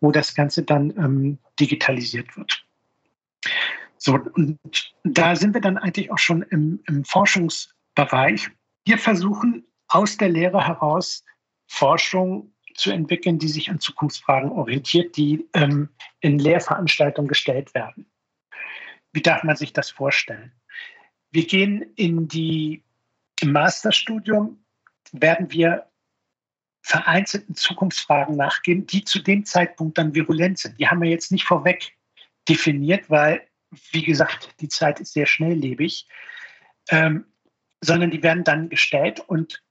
wo 0.00 0.10
das 0.10 0.34
Ganze 0.34 0.62
dann 0.62 0.90
ähm, 0.96 1.38
digitalisiert 1.58 2.36
wird. 2.36 2.64
So, 3.98 4.18
und 4.34 4.58
da 5.04 5.34
sind 5.34 5.54
wir 5.54 5.60
dann 5.60 5.78
eigentlich 5.78 6.10
auch 6.12 6.18
schon 6.18 6.42
im, 6.42 6.80
im 6.86 7.04
Forschungsbereich. 7.04 8.50
Wir 8.84 8.98
versuchen 8.98 9.66
aus 9.88 10.16
der 10.16 10.28
Lehre 10.28 10.66
heraus 10.66 11.24
Forschung 11.66 12.53
zu 12.74 12.90
entwickeln, 12.90 13.38
die 13.38 13.48
sich 13.48 13.70
an 13.70 13.80
Zukunftsfragen 13.80 14.50
orientiert, 14.50 15.16
die 15.16 15.48
ähm, 15.54 15.88
in 16.20 16.38
Lehrveranstaltungen 16.38 17.28
gestellt 17.28 17.74
werden. 17.74 18.06
Wie 19.12 19.22
darf 19.22 19.44
man 19.44 19.56
sich 19.56 19.72
das 19.72 19.90
vorstellen? 19.90 20.52
Wir 21.30 21.46
gehen 21.46 21.82
in 21.96 22.28
die 22.28 22.84
im 23.40 23.52
Masterstudium 23.52 24.64
werden 25.12 25.50
wir 25.50 25.86
vereinzelten 26.82 27.54
Zukunftsfragen 27.54 28.36
nachgehen, 28.36 28.86
die 28.86 29.04
zu 29.04 29.18
dem 29.20 29.44
Zeitpunkt 29.44 29.98
dann 29.98 30.14
virulent 30.14 30.58
sind. 30.58 30.78
Die 30.78 30.88
haben 30.88 31.00
wir 31.00 31.08
jetzt 31.08 31.32
nicht 31.32 31.44
vorweg 31.44 31.96
definiert, 32.48 33.08
weil, 33.08 33.46
wie 33.90 34.02
gesagt, 34.02 34.54
die 34.60 34.68
Zeit 34.68 35.00
ist 35.00 35.14
sehr 35.14 35.26
schnelllebig, 35.26 36.06
ähm, 36.90 37.24
sondern 37.80 38.10
die 38.10 38.22
werden 38.22 38.44
dann 38.44 38.68
gestellt 38.68 39.20
und 39.20 39.63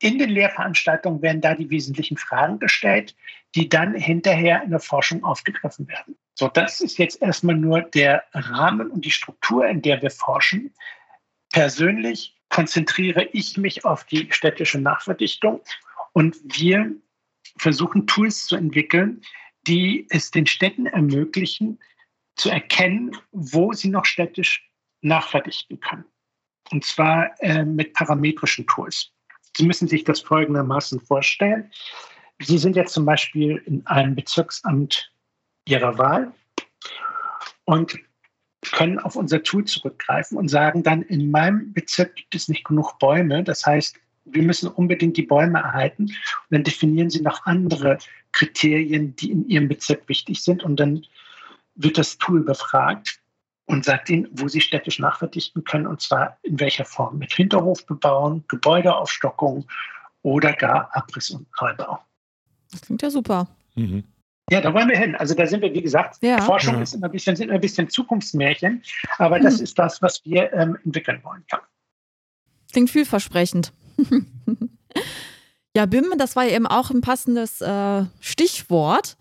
in 0.00 0.18
den 0.18 0.30
Lehrveranstaltungen 0.30 1.22
werden 1.22 1.40
da 1.40 1.54
die 1.54 1.70
wesentlichen 1.70 2.16
Fragen 2.16 2.58
gestellt, 2.58 3.14
die 3.54 3.68
dann 3.68 3.94
hinterher 3.94 4.62
in 4.62 4.70
der 4.70 4.80
Forschung 4.80 5.22
aufgegriffen 5.24 5.86
werden. 5.88 6.16
So, 6.34 6.48
das 6.48 6.80
ist 6.80 6.98
jetzt 6.98 7.20
erstmal 7.20 7.56
nur 7.56 7.82
der 7.82 8.24
Rahmen 8.32 8.90
und 8.90 9.04
die 9.04 9.10
Struktur, 9.10 9.66
in 9.66 9.82
der 9.82 10.00
wir 10.00 10.10
forschen. 10.10 10.72
Persönlich 11.52 12.34
konzentriere 12.48 13.24
ich 13.32 13.56
mich 13.56 13.84
auf 13.84 14.04
die 14.04 14.28
städtische 14.30 14.80
Nachverdichtung 14.80 15.60
und 16.12 16.36
wir 16.44 16.92
versuchen 17.58 18.06
Tools 18.06 18.46
zu 18.46 18.56
entwickeln, 18.56 19.20
die 19.66 20.06
es 20.10 20.30
den 20.30 20.46
Städten 20.46 20.86
ermöglichen, 20.86 21.78
zu 22.36 22.48
erkennen, 22.48 23.16
wo 23.32 23.72
sie 23.72 23.88
noch 23.88 24.06
städtisch 24.06 24.66
nachverdichten 25.02 25.78
können. 25.80 26.06
Und 26.70 26.84
zwar 26.84 27.34
äh, 27.42 27.64
mit 27.64 27.92
parametrischen 27.92 28.66
Tools. 28.66 29.12
Sie 29.56 29.66
müssen 29.66 29.88
sich 29.88 30.04
das 30.04 30.20
folgendermaßen 30.20 31.00
vorstellen. 31.00 31.70
Sie 32.40 32.58
sind 32.58 32.76
jetzt 32.76 32.94
zum 32.94 33.04
Beispiel 33.04 33.62
in 33.66 33.86
einem 33.86 34.14
Bezirksamt 34.14 35.12
Ihrer 35.66 35.98
Wahl 35.98 36.32
und 37.64 37.98
können 38.72 38.98
auf 38.98 39.16
unser 39.16 39.42
Tool 39.42 39.64
zurückgreifen 39.64 40.36
und 40.36 40.48
sagen 40.48 40.82
dann, 40.82 41.02
in 41.02 41.30
meinem 41.30 41.72
Bezirk 41.72 42.14
gibt 42.14 42.34
es 42.34 42.48
nicht 42.48 42.64
genug 42.64 42.98
Bäume. 42.98 43.42
Das 43.42 43.64
heißt, 43.64 43.96
wir 44.24 44.42
müssen 44.42 44.68
unbedingt 44.68 45.16
die 45.16 45.22
Bäume 45.22 45.58
erhalten. 45.58 46.04
Und 46.04 46.16
dann 46.50 46.64
definieren 46.64 47.10
sie 47.10 47.22
noch 47.22 47.46
andere 47.46 47.98
Kriterien, 48.32 49.16
die 49.16 49.30
in 49.30 49.48
ihrem 49.48 49.68
Bezirk 49.68 50.08
wichtig 50.08 50.42
sind. 50.42 50.62
Und 50.62 50.78
dann 50.78 51.04
wird 51.74 51.98
das 51.98 52.18
Tool 52.18 52.42
befragt 52.42 53.19
und 53.66 53.84
sagt 53.84 54.10
ihnen, 54.10 54.28
wo 54.32 54.48
sie 54.48 54.60
städtisch 54.60 54.98
nachverdichten 54.98 55.64
können, 55.64 55.86
und 55.86 56.00
zwar 56.00 56.38
in 56.42 56.58
welcher 56.58 56.84
Form. 56.84 57.18
Mit 57.18 57.32
Hinterhofbebauung, 57.32 58.44
Gebäudeaufstockung 58.48 59.66
oder 60.22 60.52
gar 60.52 60.94
Abriss 60.94 61.30
und 61.30 61.46
Neubau. 61.60 62.00
Das 62.70 62.82
klingt 62.82 63.02
ja 63.02 63.10
super. 63.10 63.48
Mhm. 63.74 64.04
Ja, 64.50 64.60
da 64.60 64.74
wollen 64.74 64.88
wir 64.88 64.98
hin. 64.98 65.14
Also 65.14 65.34
da 65.34 65.46
sind 65.46 65.62
wir, 65.62 65.72
wie 65.72 65.82
gesagt, 65.82 66.18
ja. 66.22 66.40
Forschung 66.42 66.74
ja. 66.74 66.82
ist 66.82 66.94
immer 66.94 67.06
ein 67.06 67.12
bisschen, 67.12 67.36
sind 67.36 67.50
ein 67.50 67.60
bisschen 67.60 67.88
Zukunftsmärchen, 67.88 68.82
aber 69.18 69.38
das 69.38 69.58
mhm. 69.58 69.64
ist 69.64 69.78
das, 69.78 70.02
was 70.02 70.24
wir 70.24 70.52
ähm, 70.52 70.76
entwickeln 70.84 71.20
wollen. 71.22 71.44
Ja. 71.52 71.60
Klingt 72.72 72.90
vielversprechend. 72.90 73.72
ja, 75.76 75.86
BIM, 75.86 76.14
das 76.18 76.34
war 76.34 76.44
ja 76.44 76.56
eben 76.56 76.66
auch 76.66 76.90
ein 76.90 77.00
passendes 77.00 77.60
äh, 77.60 78.04
Stichwort. 78.20 79.16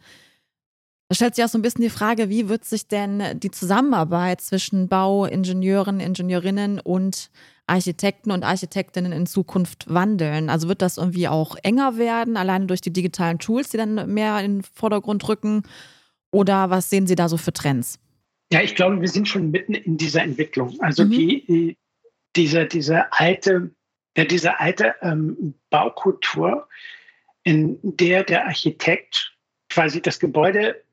Da 1.10 1.16
stellt 1.16 1.34
sich 1.34 1.44
auch 1.44 1.50
so 1.50 1.58
ein 1.58 1.64
bisschen 1.64 1.82
die 1.82 1.90
Frage, 1.90 2.30
wie 2.30 2.50
wird 2.50 2.66
sich 2.66 2.88
denn 2.88 3.40
die 3.40 3.50
Zusammenarbeit 3.50 4.42
zwischen 4.42 4.88
Bauingenieuren, 4.88 6.00
Ingenieurinnen 6.00 6.80
und 6.80 7.32
Architekten 7.66 8.30
und 8.30 8.44
Architektinnen 8.44 9.12
in 9.12 9.26
Zukunft 9.26 9.92
wandeln? 9.92 10.52
Also 10.52 10.68
wird 10.68 10.84
das 10.84 10.98
irgendwie 10.98 11.28
auch 11.28 11.56
enger 11.64 11.98
werden, 11.98 12.38
alleine 12.38 12.68
durch 12.68 12.82
die 12.82 12.94
digitalen 12.94 13.40
Tools, 13.40 13.70
die 13.70 13.78
dann 13.78 14.14
mehr 14.14 14.40
in 14.42 14.58
den 14.58 14.64
Vordergrund 14.64 15.28
rücken? 15.28 15.64
Oder 16.30 16.70
was 16.70 16.92
sehen 16.92 17.08
Sie 17.08 17.16
da 17.16 17.28
so 17.28 17.38
für 17.38 17.54
Trends? 17.54 17.98
Ja, 18.54 18.62
ich 18.62 18.76
glaube, 18.76 19.02
wir 19.02 19.10
sind 19.10 19.28
schon 19.28 19.50
mitten 19.50 19.74
in 19.74 19.98
dieser 19.98 20.22
Entwicklung. 20.22 20.80
Also 20.80 21.06
mhm. 21.06 21.10
die, 21.10 21.78
diese, 22.36 22.68
diese 22.68 23.12
alte, 23.14 23.72
ja, 24.16 24.26
diese 24.26 24.60
alte 24.60 24.94
ähm, 25.02 25.56
Baukultur, 25.72 26.68
in 27.44 27.80
der 27.82 28.24
der 28.24 28.46
Architekt 28.46 29.36
quasi 29.70 30.04
das 30.04 30.20
Gebäude 30.20 30.84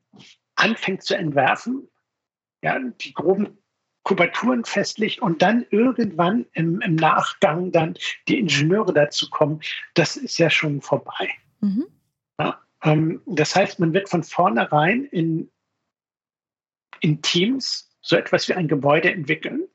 anfängt 0.57 1.03
zu 1.03 1.15
entwerfen, 1.15 1.89
ja, 2.61 2.77
die 2.79 3.13
groben 3.13 3.57
Kubaturen 4.03 4.63
festlegt 4.63 5.21
und 5.21 5.41
dann 5.41 5.65
irgendwann 5.69 6.45
im, 6.53 6.81
im 6.81 6.95
Nachgang 6.95 7.71
dann 7.71 7.95
die 8.27 8.39
Ingenieure 8.39 8.93
dazu 8.93 9.29
kommen, 9.29 9.61
das 9.93 10.15
ist 10.15 10.37
ja 10.37 10.49
schon 10.49 10.81
vorbei. 10.81 11.29
Mhm. 11.59 11.87
Ja, 12.39 12.61
ähm, 12.83 13.21
das 13.25 13.55
heißt, 13.55 13.79
man 13.79 13.93
wird 13.93 14.09
von 14.09 14.23
vornherein 14.23 15.05
in, 15.05 15.51
in 17.01 17.21
Teams 17.21 17.89
so 18.01 18.15
etwas 18.15 18.47
wie 18.47 18.53
ein 18.53 18.69
Gebäude 18.69 19.11
entwickeln. 19.11 19.67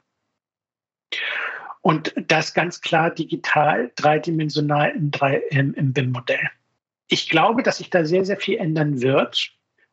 Und 1.83 2.14
das 2.16 2.55
ganz 2.55 2.81
klar 2.81 3.11
digital, 3.11 3.92
dreidimensional 3.97 4.92
im, 4.92 5.11
im, 5.51 5.75
im 5.75 5.92
BIM-Modell. 5.92 6.49
Ich 7.09 7.29
glaube, 7.29 7.62
dass 7.62 7.79
sich 7.79 7.90
da 7.90 8.07
sehr, 8.07 8.25
sehr 8.25 8.38
viel 8.38 8.57
ändern 8.57 9.03
wird. 9.03 9.53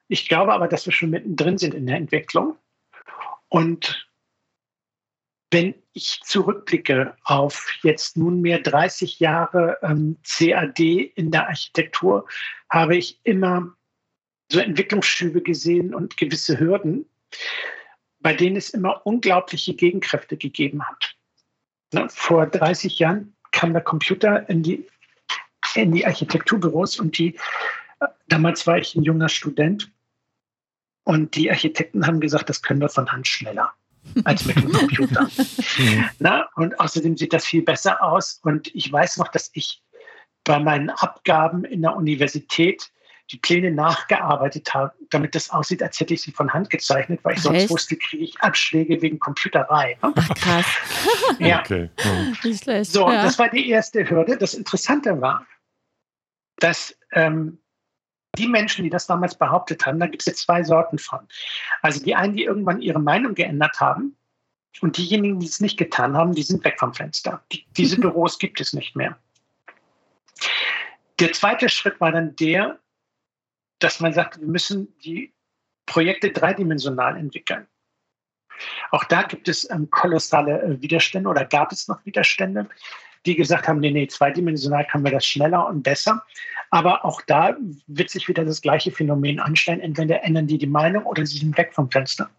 Ich 0.09 0.27
glaube 0.27 0.53
aber, 0.53 0.67
dass 0.67 0.85
wir 0.85 0.93
schon 0.93 1.11
mittendrin 1.11 1.57
sind 1.57 1.73
in 1.73 1.85
der 1.85 1.95
Entwicklung. 1.95 2.57
Und 3.47 4.09
wenn 5.51 5.75
ich 5.93 6.19
zurückblicke 6.23 7.15
auf 7.23 7.71
jetzt 7.83 8.17
nunmehr 8.17 8.59
30 8.59 9.19
Jahre 9.19 9.77
ähm, 9.81 10.17
CAD 10.23 10.79
in 11.15 11.31
der 11.31 11.47
Architektur, 11.47 12.27
habe 12.69 12.97
ich 12.97 13.19
immer 13.23 13.75
so 14.51 14.59
Entwicklungsschübe 14.59 15.41
gesehen 15.41 15.93
und 15.93 16.17
gewisse 16.17 16.59
Hürden, 16.59 17.05
bei 18.19 18.33
denen 18.33 18.55
es 18.55 18.71
immer 18.71 19.05
unglaubliche 19.05 19.75
Gegenkräfte 19.75 20.37
gegeben 20.37 20.83
hat. 20.87 21.15
Ne, 21.93 22.07
vor 22.09 22.47
30 22.47 22.99
Jahren 22.99 23.35
kam 23.51 23.73
der 23.73 23.83
Computer 23.83 24.47
in 24.49 24.63
die, 24.63 24.87
in 25.75 25.91
die 25.91 26.05
Architekturbüros 26.05 26.99
und 26.99 27.17
die, 27.17 27.35
äh, 27.99 28.07
damals 28.27 28.65
war 28.67 28.77
ich 28.77 28.95
ein 28.95 29.03
junger 29.03 29.29
Student, 29.29 29.91
und 31.09 31.33
die 31.33 31.49
Architekten 31.49 32.05
haben 32.05 32.19
gesagt, 32.19 32.49
das 32.49 32.61
können 32.61 32.81
wir 32.81 32.87
von 32.87 33.11
Hand 33.11 33.27
schneller 33.27 33.73
als 34.25 34.45
mit 34.45 34.57
dem 34.57 34.71
Computer. 34.71 35.27
Na, 36.19 36.47
und 36.53 36.79
außerdem 36.79 37.17
sieht 37.17 37.33
das 37.33 37.47
viel 37.47 37.63
besser 37.63 38.03
aus. 38.03 38.39
Und 38.43 38.67
ich 38.75 38.91
weiß 38.91 39.17
noch, 39.17 39.29
dass 39.29 39.49
ich 39.53 39.81
bei 40.43 40.59
meinen 40.59 40.91
Abgaben 40.91 41.65
in 41.65 41.81
der 41.81 41.95
Universität 41.95 42.91
die 43.31 43.37
Pläne 43.37 43.71
nachgearbeitet 43.71 44.71
habe, 44.75 44.93
damit 45.09 45.33
das 45.33 45.49
aussieht, 45.49 45.81
als 45.81 45.99
hätte 45.99 46.13
ich 46.13 46.21
sie 46.21 46.31
von 46.31 46.53
Hand 46.53 46.69
gezeichnet, 46.69 47.21
weil 47.23 47.37
ich 47.37 47.41
sonst 47.41 47.57
Echt? 47.57 47.69
wusste, 47.71 47.95
kriege 47.95 48.25
ich 48.25 48.39
Abschläge 48.41 49.01
wegen 49.01 49.17
Computerei. 49.17 49.97
Ach, 50.01 50.13
krass. 50.35 50.65
ja. 51.39 51.61
Okay. 51.61 51.89
So, 52.83 53.09
ja. 53.09 53.23
das 53.23 53.39
war 53.39 53.49
die 53.49 53.67
erste 53.67 54.07
Hürde. 54.07 54.37
Das 54.37 54.53
Interessante 54.53 55.19
war, 55.19 55.47
dass 56.57 56.95
ähm, 57.13 57.57
die 58.37 58.47
Menschen, 58.47 58.83
die 58.83 58.89
das 58.89 59.07
damals 59.07 59.37
behauptet 59.37 59.85
haben, 59.85 59.99
da 59.99 60.07
gibt 60.07 60.21
es 60.21 60.27
jetzt 60.27 60.43
zwei 60.43 60.63
Sorten 60.63 60.97
von. 60.97 61.19
Also 61.81 62.03
die 62.03 62.15
einen, 62.15 62.35
die 62.35 62.43
irgendwann 62.43 62.81
ihre 62.81 62.99
Meinung 62.99 63.35
geändert 63.35 63.79
haben 63.79 64.15
und 64.81 64.97
diejenigen, 64.97 65.39
die 65.39 65.47
es 65.47 65.59
nicht 65.59 65.77
getan 65.77 66.15
haben, 66.15 66.33
die 66.33 66.43
sind 66.43 66.63
weg 66.63 66.79
vom 66.79 66.93
Fenster. 66.93 67.43
Die, 67.51 67.65
diese 67.77 67.99
Büros 67.99 68.39
gibt 68.39 68.61
es 68.61 68.73
nicht 68.73 68.95
mehr. 68.95 69.17
Der 71.19 71.33
zweite 71.33 71.67
Schritt 71.69 71.99
war 71.99 72.11
dann 72.11 72.35
der, 72.37 72.79
dass 73.79 73.99
man 73.99 74.13
sagt, 74.13 74.39
wir 74.39 74.47
müssen 74.47 74.93
die 74.99 75.33
Projekte 75.85 76.31
dreidimensional 76.31 77.17
entwickeln. 77.17 77.67
Auch 78.91 79.03
da 79.05 79.23
gibt 79.23 79.47
es 79.47 79.69
ähm, 79.69 79.89
kolossale 79.89 80.61
äh, 80.61 80.81
Widerstände 80.81 81.29
oder 81.29 81.45
gab 81.45 81.71
es 81.71 81.87
noch 81.87 82.05
Widerstände 82.05 82.69
die 83.25 83.35
gesagt 83.35 83.67
haben, 83.67 83.79
nee, 83.79 83.91
nee, 83.91 84.07
zweidimensional 84.07 84.85
kann 84.85 85.01
man 85.01 85.11
das 85.11 85.25
schneller 85.25 85.67
und 85.67 85.83
besser. 85.83 86.23
Aber 86.71 87.03
auch 87.03 87.21
da 87.23 87.55
wird 87.87 88.09
sich 88.09 88.27
wieder 88.27 88.45
das 88.45 88.61
gleiche 88.61 88.91
Phänomen 88.91 89.39
anstellen. 89.39 89.79
Entweder 89.79 90.23
ändern 90.23 90.47
die 90.47 90.57
die 90.57 90.67
Meinung 90.67 91.03
oder 91.05 91.25
sie 91.25 91.37
sind 91.39 91.57
weg 91.57 91.73
vom 91.73 91.89
Fenster. 91.89 92.29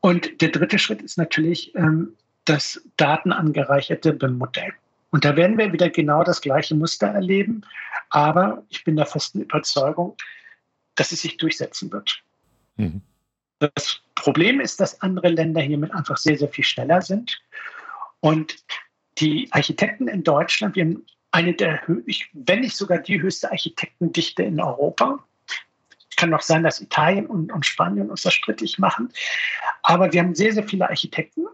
Und 0.00 0.40
der 0.40 0.48
dritte 0.48 0.78
Schritt 0.78 1.00
ist 1.00 1.16
natürlich 1.16 1.74
ähm, 1.76 2.14
das 2.44 2.82
datenangereicherte 2.96 4.12
BIM-Modell. 4.12 4.72
Und 5.10 5.24
da 5.24 5.36
werden 5.36 5.58
wir 5.58 5.72
wieder 5.72 5.90
genau 5.90 6.24
das 6.24 6.40
gleiche 6.40 6.74
Muster 6.74 7.06
erleben. 7.08 7.62
Aber 8.10 8.64
ich 8.68 8.82
bin 8.82 8.96
der 8.96 9.06
festen 9.06 9.42
Überzeugung, 9.42 10.16
dass 10.96 11.12
es 11.12 11.22
sich 11.22 11.36
durchsetzen 11.36 11.92
wird. 11.92 12.22
Mhm. 12.76 13.02
Das 13.58 14.00
Problem 14.16 14.60
ist, 14.60 14.80
dass 14.80 15.00
andere 15.02 15.28
Länder 15.28 15.60
hiermit 15.60 15.94
einfach 15.94 16.16
sehr, 16.16 16.36
sehr 16.36 16.48
viel 16.48 16.64
schneller 16.64 17.00
sind. 17.00 17.40
Und 18.20 18.56
die 19.18 19.48
Architekten 19.52 20.08
in 20.08 20.24
Deutschland, 20.24 20.76
wir 20.76 20.84
haben 20.84 21.06
eine 21.30 21.54
der, 21.54 21.80
wenn 22.32 22.60
nicht 22.60 22.76
sogar 22.76 22.98
die 22.98 23.20
höchste 23.20 23.50
Architektendichte 23.50 24.42
in 24.42 24.60
Europa. 24.60 25.18
Kann 26.16 26.34
auch 26.34 26.42
sein, 26.42 26.62
dass 26.62 26.80
Italien 26.80 27.26
und, 27.26 27.50
und 27.52 27.64
Spanien 27.66 28.10
uns 28.10 28.22
das 28.22 28.34
strittig 28.34 28.78
machen. 28.78 29.12
Aber 29.82 30.12
wir 30.12 30.20
haben 30.20 30.34
sehr, 30.34 30.52
sehr 30.52 30.68
viele 30.68 30.88
Architekten 30.88 31.46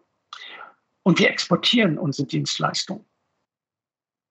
und 1.05 1.19
wir 1.19 1.31
exportieren 1.31 1.97
unsere 1.97 2.27
Dienstleistungen. 2.27 3.05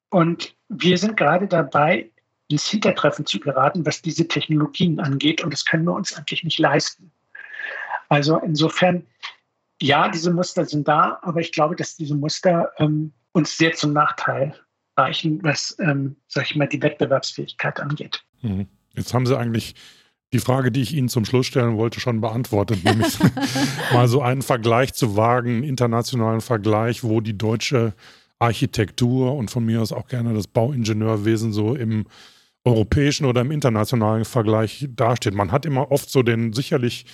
Und 0.10 0.56
wir 0.70 0.98
sind 0.98 1.18
gerade 1.18 1.48
dabei, 1.48 2.12
ins 2.50 2.68
Hintertreffen 2.68 3.26
zu 3.26 3.40
geraten, 3.40 3.86
was 3.86 4.02
diese 4.02 4.28
Technologien 4.28 5.00
angeht. 5.00 5.44
Und 5.44 5.52
das 5.52 5.66
können 5.66 5.86
wir 5.86 5.94
uns 5.94 6.16
eigentlich 6.16 6.44
nicht 6.44 6.60
leisten. 6.60 7.12
Also 8.10 8.38
insofern, 8.38 9.06
ja, 9.82 10.10
diese 10.10 10.32
Muster 10.32 10.66
sind 10.66 10.88
da, 10.88 11.20
aber 11.22 11.40
ich 11.40 11.52
glaube, 11.52 11.76
dass 11.76 11.96
diese 11.96 12.16
Muster 12.16 12.72
ähm, 12.78 13.14
uns 13.32 13.58
sehr 13.58 13.74
zum 13.74 13.94
Nachteil 13.94 14.56
reichen, 14.98 15.40
was, 15.44 15.76
ähm, 15.80 16.16
sag 16.28 16.50
ich 16.50 16.56
mal, 16.56 16.68
die 16.68 16.82
Wettbewerbsfähigkeit 16.82 17.80
angeht. 17.80 18.24
Mhm. 18.42 18.68
Jetzt 18.96 19.14
haben 19.14 19.28
Sie 19.28 19.38
eigentlich 19.38 19.76
die 20.34 20.40
Frage, 20.40 20.72
die 20.72 20.82
ich 20.82 20.94
Ihnen 20.94 21.08
zum 21.08 21.24
Schluss 21.24 21.46
stellen 21.46 21.78
wollte, 21.78 22.00
schon 22.00 22.20
beantwortet, 22.20 22.84
nämlich 22.84 23.18
mal 23.94 24.08
so 24.08 24.22
einen 24.22 24.42
Vergleich 24.42 24.94
zu 24.94 25.16
wagen, 25.16 25.58
einen 25.58 25.64
internationalen 25.64 26.42
Vergleich, 26.42 27.04
wo 27.04 27.22
die 27.22 27.38
deutsche 27.38 27.94
Architektur 28.40 29.36
und 29.36 29.50
von 29.50 29.66
mir 29.66 29.82
aus 29.82 29.92
auch 29.92 30.08
gerne 30.08 30.34
das 30.34 30.48
Bauingenieurwesen 30.48 31.54
so 31.54 31.76
im 31.76 32.06
europäischen 32.66 33.26
oder 33.26 33.42
im 33.42 33.52
internationalen 33.52 34.26
Vergleich 34.26 34.88
dasteht. 34.92 35.34
Man 35.34 35.52
hat 35.52 35.66
immer 35.66 35.92
oft 35.92 36.10
so 36.10 36.22
den 36.24 36.54
sicherlich 36.54 37.06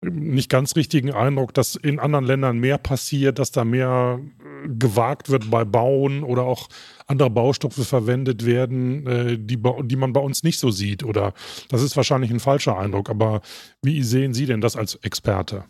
nicht 0.00 0.48
ganz 0.48 0.76
richtigen 0.76 1.12
Eindruck, 1.12 1.54
dass 1.54 1.74
in 1.74 1.98
anderen 1.98 2.24
Ländern 2.24 2.58
mehr 2.58 2.78
passiert, 2.78 3.38
dass 3.38 3.50
da 3.50 3.64
mehr 3.64 4.20
äh, 4.20 4.68
gewagt 4.68 5.28
wird 5.28 5.50
bei 5.50 5.64
Bauen 5.64 6.22
oder 6.22 6.42
auch 6.42 6.68
andere 7.06 7.30
Baustoffe 7.30 7.86
verwendet 7.86 8.46
werden, 8.46 9.06
äh, 9.06 9.38
die, 9.38 9.60
die 9.82 9.96
man 9.96 10.12
bei 10.12 10.20
uns 10.20 10.42
nicht 10.42 10.58
so 10.58 10.70
sieht. 10.70 11.02
Oder 11.02 11.34
das 11.68 11.82
ist 11.82 11.96
wahrscheinlich 11.96 12.30
ein 12.30 12.40
falscher 12.40 12.78
Eindruck. 12.78 13.10
Aber 13.10 13.40
wie 13.82 14.02
sehen 14.02 14.34
Sie 14.34 14.46
denn 14.46 14.60
das 14.60 14.76
als 14.76 14.94
Experte? 14.96 15.64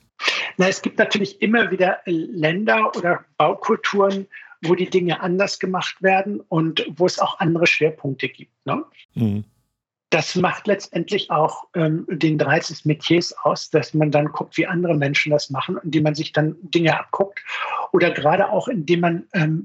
Na, 0.56 0.68
es 0.68 0.82
gibt 0.82 0.98
natürlich 0.98 1.40
immer 1.40 1.70
wieder 1.70 1.98
Länder 2.04 2.90
oder 2.96 3.24
Baukulturen, 3.38 4.26
wo 4.62 4.74
die 4.74 4.90
Dinge 4.90 5.20
anders 5.20 5.58
gemacht 5.58 6.02
werden 6.02 6.40
und 6.40 6.84
wo 6.96 7.06
es 7.06 7.18
auch 7.18 7.38
andere 7.38 7.66
Schwerpunkte 7.66 8.28
gibt. 8.28 8.52
Ne? 8.66 8.84
Mhm 9.14 9.44
das 10.10 10.34
macht 10.36 10.66
letztendlich 10.66 11.30
auch 11.30 11.64
ähm, 11.74 12.06
den 12.08 12.38
30 12.38 12.86
Metiers 12.86 13.34
aus, 13.42 13.70
dass 13.70 13.92
man 13.92 14.10
dann 14.10 14.28
guckt, 14.28 14.56
wie 14.56 14.66
andere 14.66 14.94
Menschen 14.94 15.30
das 15.30 15.50
machen, 15.50 15.78
indem 15.82 16.04
man 16.04 16.14
sich 16.14 16.32
dann 16.32 16.56
Dinge 16.62 16.98
abguckt 16.98 17.44
oder 17.92 18.10
gerade 18.10 18.48
auch 18.50 18.68
indem 18.68 19.00
man 19.00 19.28
ähm, 19.34 19.64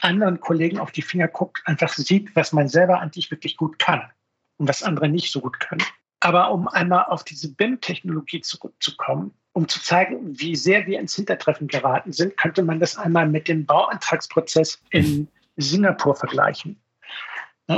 anderen 0.00 0.40
Kollegen 0.40 0.78
auf 0.78 0.92
die 0.92 1.02
Finger 1.02 1.28
guckt, 1.28 1.62
einfach 1.66 1.92
sieht, 1.92 2.34
was 2.34 2.52
man 2.52 2.68
selber 2.68 3.00
eigentlich 3.00 3.30
wirklich 3.30 3.56
gut 3.56 3.78
kann 3.78 4.10
und 4.56 4.68
was 4.68 4.82
andere 4.82 5.08
nicht 5.08 5.30
so 5.30 5.40
gut 5.40 5.60
können. 5.60 5.82
Aber 6.20 6.50
um 6.52 6.68
einmal 6.68 7.04
auf 7.06 7.24
diese 7.24 7.54
BIM-Technologie 7.54 8.40
zurückzukommen, 8.40 9.32
um 9.52 9.68
zu 9.68 9.80
zeigen, 9.80 10.38
wie 10.38 10.54
sehr 10.54 10.86
wir 10.86 11.00
ins 11.00 11.14
Hintertreffen 11.14 11.66
geraten 11.66 12.12
sind, 12.12 12.36
könnte 12.36 12.62
man 12.62 12.78
das 12.78 12.96
einmal 12.96 13.28
mit 13.28 13.48
dem 13.48 13.64
Bauantragsprozess 13.66 14.82
in 14.90 15.28
Singapur 15.56 16.14
vergleichen. 16.14 16.80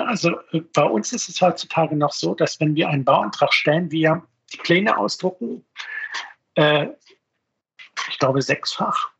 Also 0.00 0.40
äh, 0.52 0.60
bei 0.72 0.84
uns 0.84 1.12
ist 1.12 1.28
es 1.28 1.40
heutzutage 1.40 1.96
noch 1.96 2.12
so, 2.12 2.34
dass 2.34 2.58
wenn 2.60 2.74
wir 2.74 2.88
einen 2.88 3.04
Bauantrag 3.04 3.52
stellen, 3.52 3.90
wir 3.90 4.22
die 4.52 4.56
Pläne 4.58 4.96
ausdrucken, 4.96 5.64
äh, 6.54 6.88
ich 8.08 8.18
glaube 8.18 8.40
sechsfach, 8.42 9.10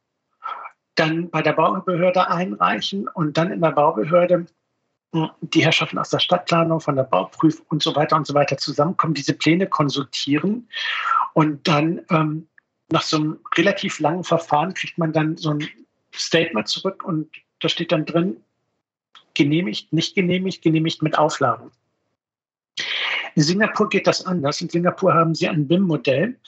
dann 0.95 1.31
bei 1.31 1.43
der 1.43 1.53
Baubehörde 1.53 2.29
einreichen 2.29 3.09
und 3.09 3.37
dann 3.37 3.53
in 3.53 3.61
der 3.61 3.73
Baubehörde 3.73 4.47
hm, 5.15 5.31
die 5.41 5.65
Herrschaften 5.65 5.99
aus 5.99 6.11
der 6.11 6.21
Stadtplanung, 6.21 6.81
von 6.81 6.97
der 6.97 7.05
Bauprüfung 7.05 7.67
und 7.69 7.83
so 7.83 7.95
weiter 7.95 8.17
und 8.17 8.27
so 8.27 8.35
weiter 8.35 8.57
zusammenkommen, 8.57 9.15
diese 9.15 9.35
Pläne 9.35 9.67
konsultieren 9.67 10.69
und 11.35 11.67
dann 11.69 12.01
ähm, 12.11 12.49
nach 12.91 13.03
so 13.03 13.17
einem 13.19 13.41
relativ 13.57 14.01
langen 14.01 14.25
Verfahren 14.25 14.75
kriegt 14.75 14.99
man 14.99 15.13
dann 15.13 15.37
so 15.37 15.51
ein 15.51 15.69
Statement 16.15 16.69
zurück 16.69 17.05
und 17.05 17.31
da 17.61 17.69
steht 17.69 17.93
dann 17.93 18.05
drin, 18.05 18.43
genehmigt, 19.35 19.93
nicht 19.93 20.15
genehmigt, 20.15 20.63
genehmigt 20.63 21.03
mit 21.03 21.19
Auflagen. 21.19 21.71
In 23.35 23.43
Singapur 23.43 23.89
geht 23.89 24.07
das 24.07 24.25
anders. 24.27 24.61
In 24.61 24.69
Singapur 24.69 25.15
haben 25.15 25.35
sie 25.35 25.49
ein 25.49 25.67
BIM-Modell 25.67 26.39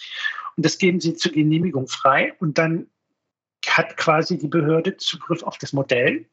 und 0.57 0.65
das 0.65 0.79
geben 0.79 1.01
sie 1.01 1.15
zur 1.15 1.33
Genehmigung 1.33 1.89
frei 1.89 2.35
und 2.41 2.59
dann 2.59 2.87
hat 3.67 3.97
quasi 3.97 4.39
die 4.39 4.49
Behörde 4.49 4.97
Zugriff 4.97 5.43
auf 5.43 5.59
das 5.59 5.73
Modell. 5.73 6.27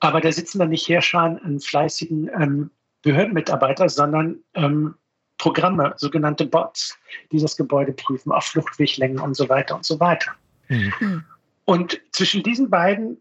Aber 0.00 0.20
da 0.20 0.30
sitzen 0.30 0.58
dann 0.58 0.68
nicht 0.68 0.88
Herrscher 0.88 1.20
an 1.20 1.58
fleißigen 1.60 2.30
ähm, 2.38 2.70
Behördenmitarbeiter, 3.02 3.88
sondern 3.88 4.38
ähm, 4.54 4.94
Programme, 5.38 5.94
sogenannte 5.96 6.46
Bots, 6.46 6.96
die 7.32 7.38
das 7.38 7.56
Gebäude 7.56 7.92
prüfen 7.92 8.32
auf 8.32 8.44
Fluchtweglängen 8.44 9.20
und 9.20 9.34
so 9.34 9.48
weiter 9.48 9.76
und 9.76 9.84
so 9.84 10.00
weiter. 10.00 10.32
Mhm. 10.68 11.24
Und 11.64 12.00
zwischen 12.12 12.42
diesen 12.42 12.70
beiden 12.70 13.18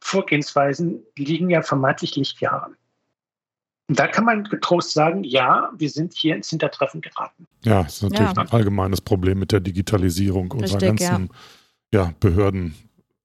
Vorgehensweisen 0.00 1.02
liegen 1.16 1.50
ja 1.50 1.62
vermeintlich 1.62 2.16
Lichtjahre. 2.16 2.72
Und 3.88 3.98
da 3.98 4.06
kann 4.06 4.24
man 4.24 4.44
getrost 4.44 4.92
sagen, 4.92 5.24
ja, 5.24 5.70
wir 5.76 5.90
sind 5.90 6.14
hier 6.14 6.36
ins 6.36 6.48
Hintertreffen 6.50 7.00
geraten. 7.00 7.48
Ja, 7.64 7.82
das 7.82 7.96
ist 7.96 8.02
natürlich 8.04 8.36
ja. 8.36 8.42
ein 8.42 8.48
allgemeines 8.50 9.00
Problem 9.00 9.40
mit 9.40 9.50
der 9.50 9.58
Digitalisierung 9.58 10.52
unserer 10.52 10.78
ganzen 10.78 11.30
ja. 11.92 12.04
ja. 12.04 12.14
Behörden, 12.20 12.76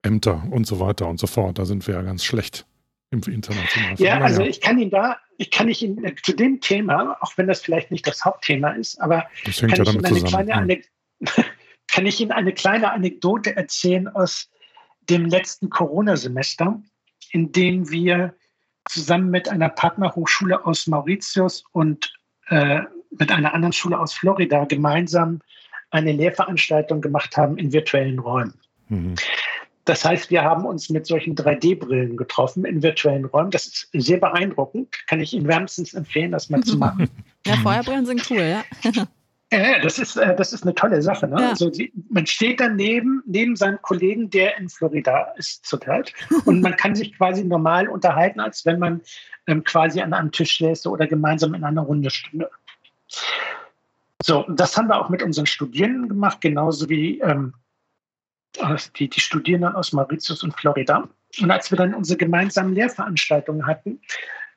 Ämter 0.01 0.43
und 0.49 0.65
so 0.65 0.79
weiter 0.79 1.07
und 1.07 1.19
so 1.19 1.27
fort. 1.27 1.59
Da 1.59 1.65
sind 1.65 1.85
wir 1.85 1.93
ja 1.93 2.01
ganz 2.01 2.23
schlecht 2.23 2.65
im 3.11 3.21
internationalen 3.31 3.97
Ja, 3.97 4.19
also 4.19 4.41
ich 4.41 4.59
kann 4.61 4.79
Ihnen 4.79 4.91
da, 4.91 5.17
ich 5.37 5.51
kann 5.51 5.69
ich 5.69 5.83
Ihnen 5.83 6.03
äh, 6.03 6.15
zu 6.21 6.33
dem 6.33 6.59
Thema, 6.61 7.17
auch 7.21 7.37
wenn 7.37 7.47
das 7.47 7.61
vielleicht 7.61 7.91
nicht 7.91 8.07
das 8.07 8.25
Hauptthema 8.25 8.71
ist, 8.71 8.99
aber 8.99 9.25
das 9.45 9.61
hängt 9.61 9.75
kann, 9.75 9.85
ja 9.85 9.91
damit 9.91 10.11
ich 10.11 10.35
eine 10.35 10.55
kleine, 10.55 10.81
kann 11.91 12.05
ich 12.05 12.19
Ihnen 12.19 12.31
eine 12.31 12.53
kleine 12.53 12.91
Anekdote 12.91 13.55
erzählen 13.55 14.07
aus 14.07 14.49
dem 15.09 15.25
letzten 15.25 15.69
Corona-Semester, 15.69 16.81
in 17.31 17.51
dem 17.51 17.89
wir 17.89 18.33
zusammen 18.89 19.29
mit 19.29 19.49
einer 19.49 19.69
Partnerhochschule 19.69 20.65
aus 20.65 20.87
Mauritius 20.87 21.63
und 21.71 22.13
äh, 22.49 22.81
mit 23.17 23.31
einer 23.31 23.53
anderen 23.53 23.73
Schule 23.73 23.99
aus 23.99 24.13
Florida 24.13 24.65
gemeinsam 24.65 25.41
eine 25.89 26.11
Lehrveranstaltung 26.11 27.01
gemacht 27.01 27.37
haben 27.37 27.57
in 27.57 27.71
virtuellen 27.71 28.19
Räumen. 28.19 28.53
Mhm. 28.89 29.15
Das 29.85 30.03
heißt, 30.03 30.31
wir 30.31 30.43
haben 30.43 30.65
uns 30.65 30.89
mit 30.89 31.05
solchen 31.05 31.35
3D-Brillen 31.35 32.17
getroffen 32.17 32.65
in 32.65 32.81
virtuellen 32.81 33.25
Räumen. 33.25 33.51
Das 33.51 33.67
ist 33.67 33.89
sehr 33.93 34.17
beeindruckend. 34.17 34.95
Kann 35.07 35.21
ich 35.21 35.33
Ihnen 35.33 35.47
wärmstens 35.47 35.93
empfehlen, 35.93 36.31
das 36.31 36.49
mal 36.49 36.61
zu 36.61 36.77
machen. 36.79 37.09
Ja, 37.45 37.55
Feuerbrillen 37.57 38.05
sind 38.05 38.29
cool, 38.29 38.41
ja. 38.41 38.63
Ja, 39.55 39.79
das 39.79 39.99
ist, 39.99 40.15
äh, 40.15 40.35
das 40.35 40.53
ist 40.53 40.63
eine 40.63 40.75
tolle 40.75 41.01
Sache. 41.01 41.27
Ne? 41.27 41.41
Ja. 41.41 41.49
Also 41.49 41.69
die, 41.69 41.91
man 42.09 42.25
steht 42.25 42.59
daneben, 42.59 43.23
neben 43.25 43.55
seinem 43.55 43.81
Kollegen, 43.81 44.29
der 44.29 44.57
in 44.57 44.69
Florida 44.69 45.33
ist 45.37 45.65
zurzeit. 45.65 46.13
Und 46.45 46.61
man 46.61 46.75
kann 46.75 46.95
sich 46.95 47.17
quasi 47.17 47.43
normal 47.43 47.87
unterhalten, 47.87 48.39
als 48.39 48.65
wenn 48.65 48.79
man 48.79 49.01
ähm, 49.47 49.63
quasi 49.63 50.01
an 50.01 50.13
einem 50.13 50.31
Tisch 50.31 50.57
säße 50.57 50.89
oder 50.89 51.07
gemeinsam 51.07 51.53
in 51.53 51.63
einer 51.63 51.81
Runde 51.81 52.09
stünde. 52.09 52.49
So, 54.23 54.45
das 54.49 54.75
haben 54.75 54.87
wir 54.87 54.99
auch 54.99 55.09
mit 55.09 55.21
unseren 55.21 55.45
Studierenden 55.45 56.09
gemacht, 56.09 56.41
genauso 56.41 56.89
wie 56.89 57.19
ähm, 57.19 57.53
die, 58.97 59.09
die 59.09 59.19
Studierenden 59.19 59.75
aus 59.75 59.93
Mauritius 59.93 60.43
und 60.43 60.53
Florida. 60.57 61.07
Und 61.39 61.51
als 61.51 61.71
wir 61.71 61.77
dann 61.77 61.93
unsere 61.93 62.17
gemeinsamen 62.17 62.73
Lehrveranstaltungen 62.73 63.67
hatten, 63.67 63.99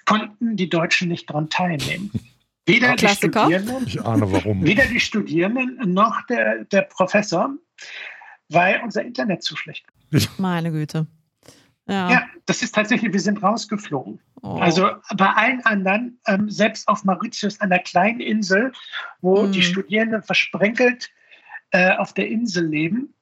konnten 0.06 0.56
die 0.56 0.68
Deutschen 0.68 1.08
nicht 1.08 1.28
daran 1.28 1.50
teilnehmen. 1.50 2.10
Weder 2.68 2.96
die, 2.96 3.08
Studierenden, 3.08 3.86
ich 3.86 4.04
ahne 4.04 4.30
warum. 4.30 4.64
weder 4.64 4.84
die 4.86 5.00
Studierenden 5.00 5.92
noch 5.92 6.22
der, 6.26 6.64
der 6.64 6.82
Professor, 6.82 7.50
weil 8.48 8.80
unser 8.84 9.02
Internet 9.02 9.42
zu 9.42 9.56
schlecht 9.56 9.86
ist. 10.10 10.38
Meine 10.38 10.70
Güte. 10.70 11.06
Ja. 11.86 12.10
ja, 12.10 12.26
das 12.44 12.62
ist 12.62 12.74
tatsächlich, 12.74 13.14
wir 13.14 13.20
sind 13.20 13.42
rausgeflogen. 13.42 14.20
Oh. 14.42 14.58
Also 14.60 14.90
bei 15.16 15.30
allen 15.30 15.64
anderen, 15.64 16.20
ähm, 16.26 16.50
selbst 16.50 16.86
auf 16.86 17.02
Mauritius, 17.04 17.58
einer 17.62 17.78
kleinen 17.78 18.20
Insel, 18.20 18.72
wo 19.22 19.44
mm. 19.44 19.52
die 19.52 19.62
Studierenden 19.62 20.22
versprenkelt 20.22 21.10
äh, 21.70 21.96
auf 21.96 22.12
der 22.12 22.28
Insel 22.28 22.66
leben, 22.66 23.14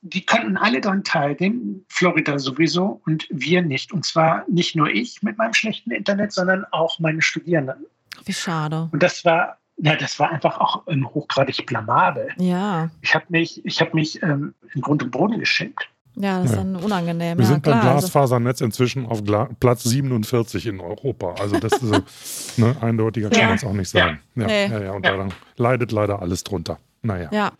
die 0.00 0.24
konnten 0.24 0.56
alle 0.56 0.80
daran 0.80 1.04
teilnehmen, 1.04 1.84
Florida 1.88 2.38
sowieso 2.38 3.00
und 3.06 3.26
wir 3.30 3.60
nicht. 3.62 3.92
Und 3.92 4.04
zwar 4.04 4.44
nicht 4.48 4.74
nur 4.74 4.88
ich 4.88 5.22
mit 5.22 5.36
meinem 5.36 5.54
schlechten 5.54 5.90
Internet, 5.90 6.32
sondern 6.32 6.64
auch 6.72 6.98
meine 6.98 7.22
Studierenden. 7.22 7.86
Wie 8.24 8.32
schade. 8.32 8.88
Und 8.92 9.02
das 9.02 9.24
war, 9.24 9.58
ja, 9.76 9.96
das 9.96 10.18
war 10.18 10.30
einfach 10.30 10.58
auch 10.58 10.82
ähm, 10.86 11.08
hochgradig 11.12 11.64
blamabel. 11.66 12.28
Ja. 12.38 12.90
Ich 13.02 13.14
habe 13.14 13.26
mich, 13.28 13.64
ich 13.64 13.80
habe 13.80 13.90
mich 13.94 14.22
ähm, 14.22 14.54
in 14.74 14.80
Grund 14.80 15.02
und 15.02 15.10
Boden 15.10 15.38
geschämt. 15.38 15.88
Ja, 16.16 16.40
das 16.40 16.50
ist 16.50 16.56
dann 16.56 16.76
unangenehm. 16.76 17.38
Wir 17.38 17.44
ja, 17.44 17.50
sind 17.50 17.64
beim 17.64 17.74
also 17.74 17.88
Glasfasernetz 17.88 18.60
inzwischen 18.60 19.06
auf 19.06 19.24
Gla 19.24 19.48
Platz 19.58 19.82
47 19.84 20.66
in 20.66 20.80
Europa. 20.80 21.34
Also 21.40 21.58
das 21.58 21.72
ist 21.72 21.80
so, 21.80 22.62
ne, 22.64 22.76
eindeutiger 22.80 23.30
kann 23.30 23.46
man 23.46 23.54
es 23.56 23.64
auch 23.64 23.72
nicht 23.72 23.88
sagen. 23.88 24.20
Ja, 24.36 24.46
nee. 24.46 24.66
ja, 24.68 24.80
ja, 24.80 24.92
und 24.92 25.04
ja. 25.04 25.16
da 25.16 25.28
leidet 25.56 25.90
leider 25.90 26.22
alles 26.22 26.44
drunter. 26.44 26.78
Naja. 27.02 27.28
Ja. 27.32 27.52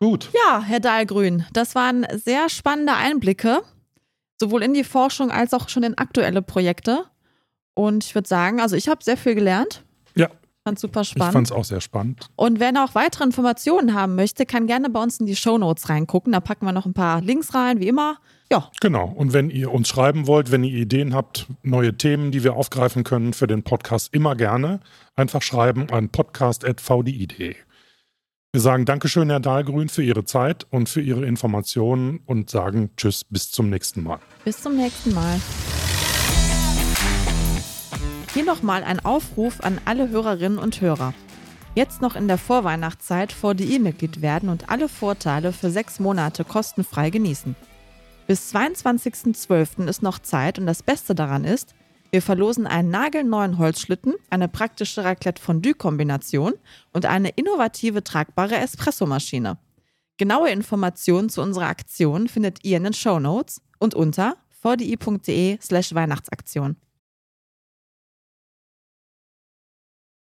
Gut. 0.00 0.30
Ja, 0.32 0.60
Herr 0.60 0.80
Dahlgrün, 0.80 1.44
das 1.52 1.74
waren 1.74 2.06
sehr 2.14 2.48
spannende 2.48 2.94
Einblicke, 2.94 3.62
sowohl 4.40 4.62
in 4.62 4.74
die 4.74 4.84
Forschung 4.84 5.30
als 5.30 5.54
auch 5.54 5.68
schon 5.68 5.82
in 5.82 5.98
aktuelle 5.98 6.42
Projekte. 6.42 7.04
Und 7.78 8.04
ich 8.04 8.16
würde 8.16 8.28
sagen, 8.28 8.60
also 8.60 8.74
ich 8.74 8.88
habe 8.88 9.04
sehr 9.04 9.16
viel 9.16 9.36
gelernt. 9.36 9.84
Ja, 10.16 10.28
Fand 10.64 10.80
super 10.80 11.04
spannend. 11.04 11.28
Ich 11.28 11.32
fand 11.32 11.46
es 11.46 11.52
auch 11.52 11.64
sehr 11.64 11.80
spannend. 11.80 12.28
Und 12.34 12.58
wer 12.58 12.72
noch 12.72 12.96
weitere 12.96 13.22
Informationen 13.22 13.94
haben 13.94 14.16
möchte, 14.16 14.46
kann 14.46 14.66
gerne 14.66 14.90
bei 14.90 15.00
uns 15.00 15.20
in 15.20 15.26
die 15.26 15.36
Show 15.36 15.58
Notes 15.58 15.88
reingucken. 15.88 16.32
Da 16.32 16.40
packen 16.40 16.66
wir 16.66 16.72
noch 16.72 16.86
ein 16.86 16.92
paar 16.92 17.20
Links 17.20 17.54
rein, 17.54 17.78
wie 17.78 17.86
immer. 17.86 18.18
Ja. 18.50 18.68
Genau. 18.80 19.06
Und 19.06 19.32
wenn 19.32 19.48
ihr 19.48 19.72
uns 19.72 19.88
schreiben 19.88 20.26
wollt, 20.26 20.50
wenn 20.50 20.64
ihr 20.64 20.76
Ideen 20.76 21.14
habt, 21.14 21.46
neue 21.62 21.96
Themen, 21.96 22.32
die 22.32 22.42
wir 22.42 22.54
aufgreifen 22.56 23.04
können 23.04 23.32
für 23.32 23.46
den 23.46 23.62
Podcast, 23.62 24.12
immer 24.12 24.34
gerne 24.34 24.80
einfach 25.14 25.42
schreiben 25.42 25.88
an 25.88 26.08
podcast.vdi.de. 26.08 27.54
Wir 28.52 28.60
sagen 28.60 28.86
Dankeschön, 28.86 29.30
Herr 29.30 29.38
Dahlgrün, 29.38 29.88
für 29.88 30.02
Ihre 30.02 30.24
Zeit 30.24 30.66
und 30.70 30.88
für 30.88 31.00
Ihre 31.00 31.24
Informationen 31.26 32.20
und 32.26 32.50
sagen 32.50 32.90
Tschüss, 32.96 33.22
bis 33.22 33.52
zum 33.52 33.70
nächsten 33.70 34.02
Mal. 34.02 34.18
Bis 34.44 34.60
zum 34.60 34.76
nächsten 34.76 35.14
Mal. 35.14 35.40
Hier 38.38 38.46
nochmal 38.46 38.84
ein 38.84 39.04
Aufruf 39.04 39.64
an 39.64 39.80
alle 39.84 40.10
Hörerinnen 40.10 40.60
und 40.60 40.80
Hörer. 40.80 41.12
Jetzt 41.74 42.00
noch 42.00 42.14
in 42.14 42.28
der 42.28 42.38
Vorweihnachtszeit 42.38 43.32
VDI-Mitglied 43.32 44.22
werden 44.22 44.48
und 44.48 44.70
alle 44.70 44.88
Vorteile 44.88 45.52
für 45.52 45.70
sechs 45.70 45.98
Monate 45.98 46.44
kostenfrei 46.44 47.10
genießen. 47.10 47.56
Bis 48.28 48.54
22.12. 48.54 49.88
ist 49.88 50.04
noch 50.04 50.20
Zeit 50.20 50.60
und 50.60 50.66
das 50.66 50.84
Beste 50.84 51.16
daran 51.16 51.42
ist, 51.42 51.74
wir 52.12 52.22
verlosen 52.22 52.68
einen 52.68 52.90
nagelneuen 52.90 53.58
Holzschlitten, 53.58 54.14
eine 54.30 54.46
praktische 54.46 55.02
Raclette-Fondue-Kombination 55.02 56.54
und 56.92 57.06
eine 57.06 57.30
innovative 57.30 58.04
tragbare 58.04 58.54
Espressomaschine. 58.58 59.58
Genaue 60.16 60.50
Informationen 60.50 61.28
zu 61.28 61.42
unserer 61.42 61.66
Aktion 61.66 62.28
findet 62.28 62.64
ihr 62.64 62.76
in 62.76 62.84
den 62.84 62.94
Show 62.94 63.18
Notes 63.18 63.62
und 63.80 63.96
unter 63.96 64.36
vdi.de 64.62 65.58
slash 65.60 65.92
Weihnachtsaktion. 65.92 66.76